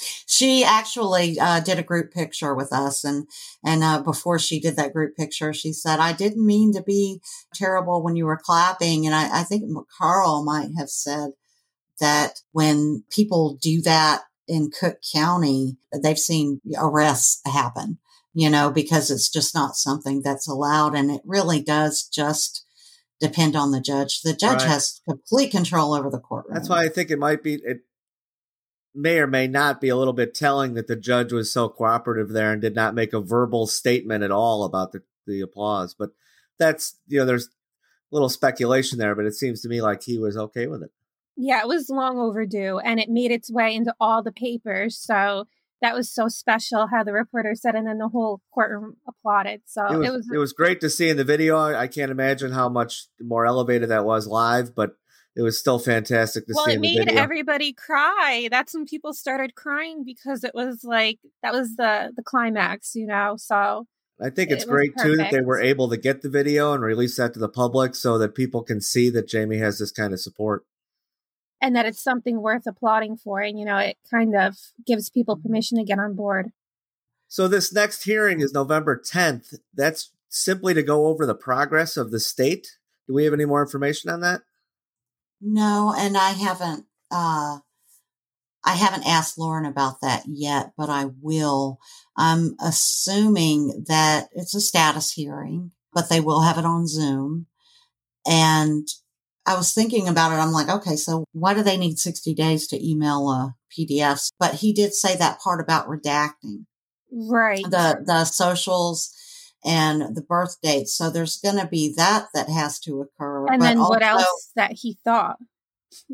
[0.26, 3.26] she actually uh, did a group picture with us and
[3.64, 7.20] and uh, before she did that group picture she said i didn't mean to be
[7.52, 9.64] terrible when you were clapping and i, I think
[9.98, 11.30] carl might have said
[12.00, 17.98] that when people do that in cook county they've seen arrests happen
[18.34, 22.64] you know because it's just not something that's allowed and it really does just
[23.20, 24.68] depend on the judge the judge Right.
[24.68, 27.82] has complete control over the courtroom That's why I think it might be it
[28.94, 32.30] may or may not be a little bit telling that the judge was so cooperative
[32.30, 35.94] there and did not make a verbal statement at all about the, the applause.
[35.94, 36.10] But
[36.58, 37.48] that's you know, there's a
[38.10, 40.90] little speculation there, but it seems to me like he was okay with it.
[41.38, 44.98] Yeah, it was long overdue, and it made its way into all the papers.
[44.98, 45.46] So
[45.80, 49.62] that was so special how the reporter said, and then the whole courtroom applauded.
[49.64, 51.56] So It was, it was great to see in the video.
[51.56, 54.96] I can't imagine how much more elevated that was live, but
[55.36, 58.48] it was still fantastic to well, see it in the made everybody cry.
[58.50, 63.06] That's when people started crying because it was like that was the the climax, you
[63.06, 63.36] know.
[63.38, 63.86] So
[64.20, 66.72] I think it's it was great too that they were able to get the video
[66.72, 69.92] and release that to the public so that people can see that Jamie has this
[69.92, 70.64] kind of support.
[71.60, 74.56] And that it's something worth applauding for, and you know, it kind of
[74.86, 76.52] gives people permission to get on board.
[77.28, 79.58] So this next hearing is November 10th.
[79.74, 82.78] That's simply to go over the progress of the state.
[83.06, 84.42] Do we have any more information on that?
[85.40, 87.58] No, and I haven't uh
[88.64, 91.78] I haven't asked Lauren about that yet, but I will.
[92.16, 97.46] I'm assuming that it's a status hearing, but they will have it on Zoom.
[98.26, 98.86] And
[99.48, 100.34] I was thinking about it.
[100.34, 104.28] I'm like, okay, so why do they need 60 days to email uh, PDFs?
[104.38, 106.66] But he did say that part about redacting
[107.10, 107.64] Right.
[107.64, 109.10] the the socials
[109.64, 110.94] and the birth dates.
[110.94, 113.46] So there's going to be that that has to occur.
[113.46, 115.38] and but then what else that he thought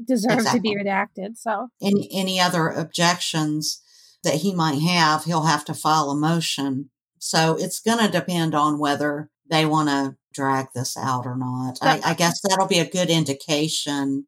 [0.07, 1.37] deserved to be redacted.
[1.37, 3.82] So any any other objections
[4.22, 6.91] that he might have, he'll have to file a motion.
[7.18, 11.78] So it's going to depend on whether they want to drag this out or not.
[11.80, 14.26] I, I guess that'll be a good indication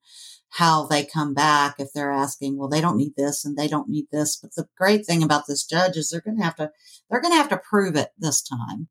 [0.51, 3.89] how they come back if they're asking, well, they don't need this and they don't
[3.89, 4.37] need this.
[4.37, 6.71] But the great thing about this judge is they're going to have to
[7.11, 8.89] they're going to have to prove it this time.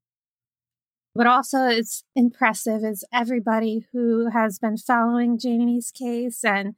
[1.16, 6.76] But also, it's impressive is everybody who has been following Jamie's case and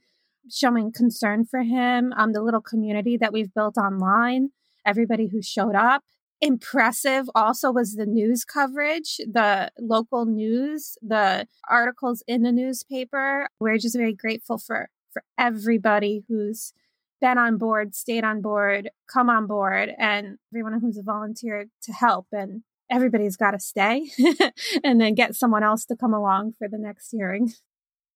[0.49, 2.13] showing concern for him.
[2.15, 4.49] Um, the little community that we've built online,
[4.85, 6.03] everybody who showed up.
[6.39, 13.47] Impressive also was the news coverage, the local news, the articles in the newspaper.
[13.59, 16.73] We're just very grateful for for everybody who's
[17.19, 22.27] been on board, stayed on board, come on board, and everyone who's volunteered to help.
[22.31, 24.09] And everybody's got to stay
[24.83, 27.51] and then get someone else to come along for the next hearing.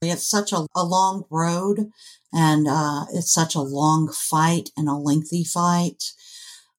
[0.01, 1.91] It's such a, a long road
[2.33, 6.03] and uh, it's such a long fight and a lengthy fight.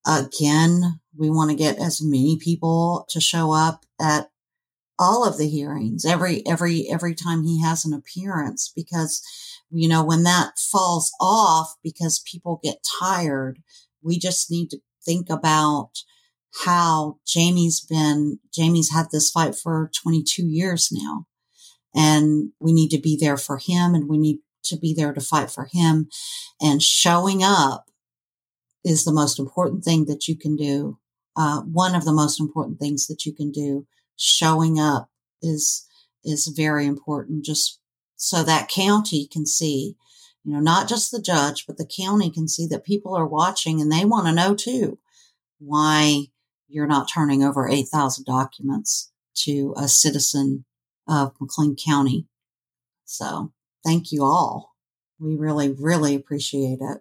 [0.06, 4.28] Again, we want to get as many people to show up at
[4.98, 9.22] all of the hearings every every every time he has an appearance because
[9.70, 13.58] you know when that falls off because people get tired
[14.02, 15.90] we just need to think about
[16.64, 21.26] how Jamie's been Jamie's had this fight for 22 years now
[21.94, 25.20] and we need to be there for him and we need to be there to
[25.20, 26.08] fight for him
[26.60, 27.86] and showing up
[28.84, 30.98] is the most important thing that you can do
[31.36, 35.08] uh, one of the most important things that you can do showing up
[35.40, 35.88] is
[36.24, 37.80] is very important just
[38.16, 39.96] so that county can see
[40.44, 43.80] you know not just the judge but the county can see that people are watching
[43.80, 44.98] and they want to know too
[45.58, 46.26] why
[46.68, 50.64] you're not turning over 8000 documents to a citizen
[51.08, 52.26] of McLean County.
[53.04, 53.52] So
[53.84, 54.74] thank you all.
[55.18, 56.98] We really, really appreciate it.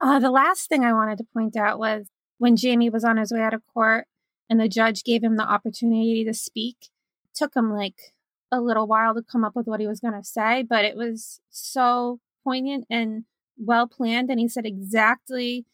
[0.00, 2.06] Uh, the last thing I wanted to point out was
[2.38, 4.06] when Jamie was on his way out of court,
[4.48, 6.90] and the judge gave him the opportunity to speak.
[7.34, 8.14] took him like
[8.50, 10.96] a little while to come up with what he was going to say, but it
[10.96, 13.24] was so poignant and
[13.58, 14.30] well planned.
[14.30, 15.66] And he said exactly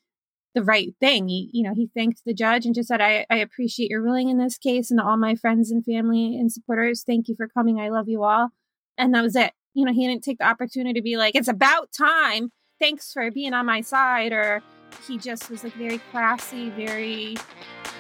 [0.54, 1.28] the right thing.
[1.28, 4.28] He, you know, he thanked the judge and just said, I, I appreciate your ruling
[4.28, 4.90] in this case.
[4.90, 7.80] And all my friends and family and supporters, thank you for coming.
[7.80, 8.50] I love you all.
[8.98, 9.52] And that was it.
[9.74, 12.52] You know, he didn't take the opportunity to be like, it's about time.
[12.78, 14.32] Thanks for being on my side.
[14.32, 14.62] Or
[15.07, 17.36] he just was like very classy, very,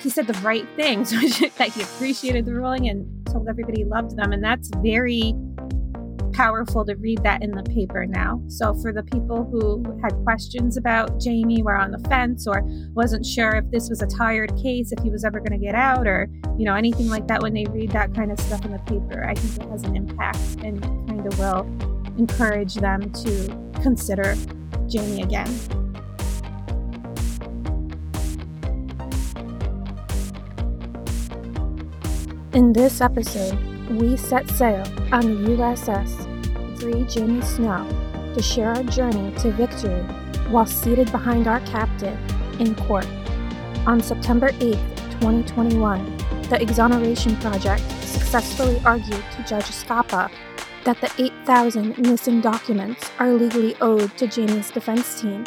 [0.00, 1.10] he said the right things,
[1.58, 4.32] that he appreciated the ruling and told everybody he loved them.
[4.32, 5.34] And that's very
[6.32, 8.42] powerful to read that in the paper now.
[8.48, 12.62] So for the people who had questions about Jamie, were on the fence, or
[12.94, 15.74] wasn't sure if this was a tired case, if he was ever going to get
[15.74, 16.28] out, or
[16.58, 19.24] you know anything like that, when they read that kind of stuff in the paper,
[19.24, 21.66] I think it has an impact and kind of will
[22.18, 24.34] encourage them to consider
[24.88, 25.81] Jamie again.
[32.54, 33.58] In this episode,
[33.92, 37.88] we set sail on the USS Free Jamie Snow
[38.34, 40.02] to share our journey to victory
[40.50, 42.14] while seated behind our captain
[42.60, 43.06] in court.
[43.86, 44.74] On September 8,
[45.22, 46.18] 2021,
[46.50, 50.30] the Exoneration Project successfully argued to Judge Escapa
[50.84, 55.46] that the 8,000 missing documents are legally owed to Jamie's defense team,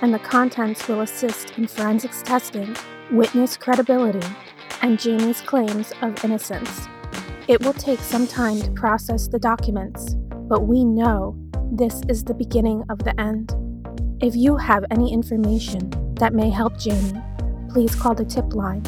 [0.00, 2.74] and the contents will assist in forensics testing,
[3.10, 4.26] witness credibility,
[4.82, 6.88] and Jamie's claims of innocence.
[7.48, 10.14] It will take some time to process the documents,
[10.48, 11.36] but we know
[11.72, 13.54] this is the beginning of the end.
[14.20, 17.20] If you have any information that may help Jamie,
[17.70, 18.82] please call the tip line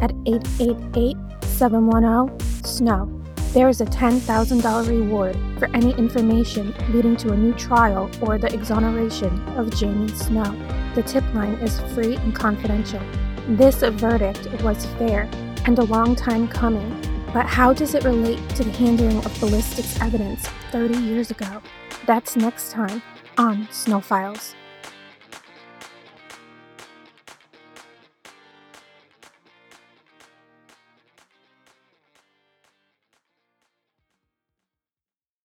[0.00, 3.22] at 888 710 SNOW.
[3.52, 8.52] There is a $10,000 reward for any information leading to a new trial or the
[8.52, 10.56] exoneration of Jamie Snow.
[10.94, 13.00] The tip line is free and confidential.
[13.48, 15.28] This verdict was fair
[15.66, 17.00] and a long time coming
[17.32, 21.62] but how does it relate to the handling of ballistics evidence 30 years ago?
[22.04, 23.02] That's next time
[23.38, 24.54] on Snow Files.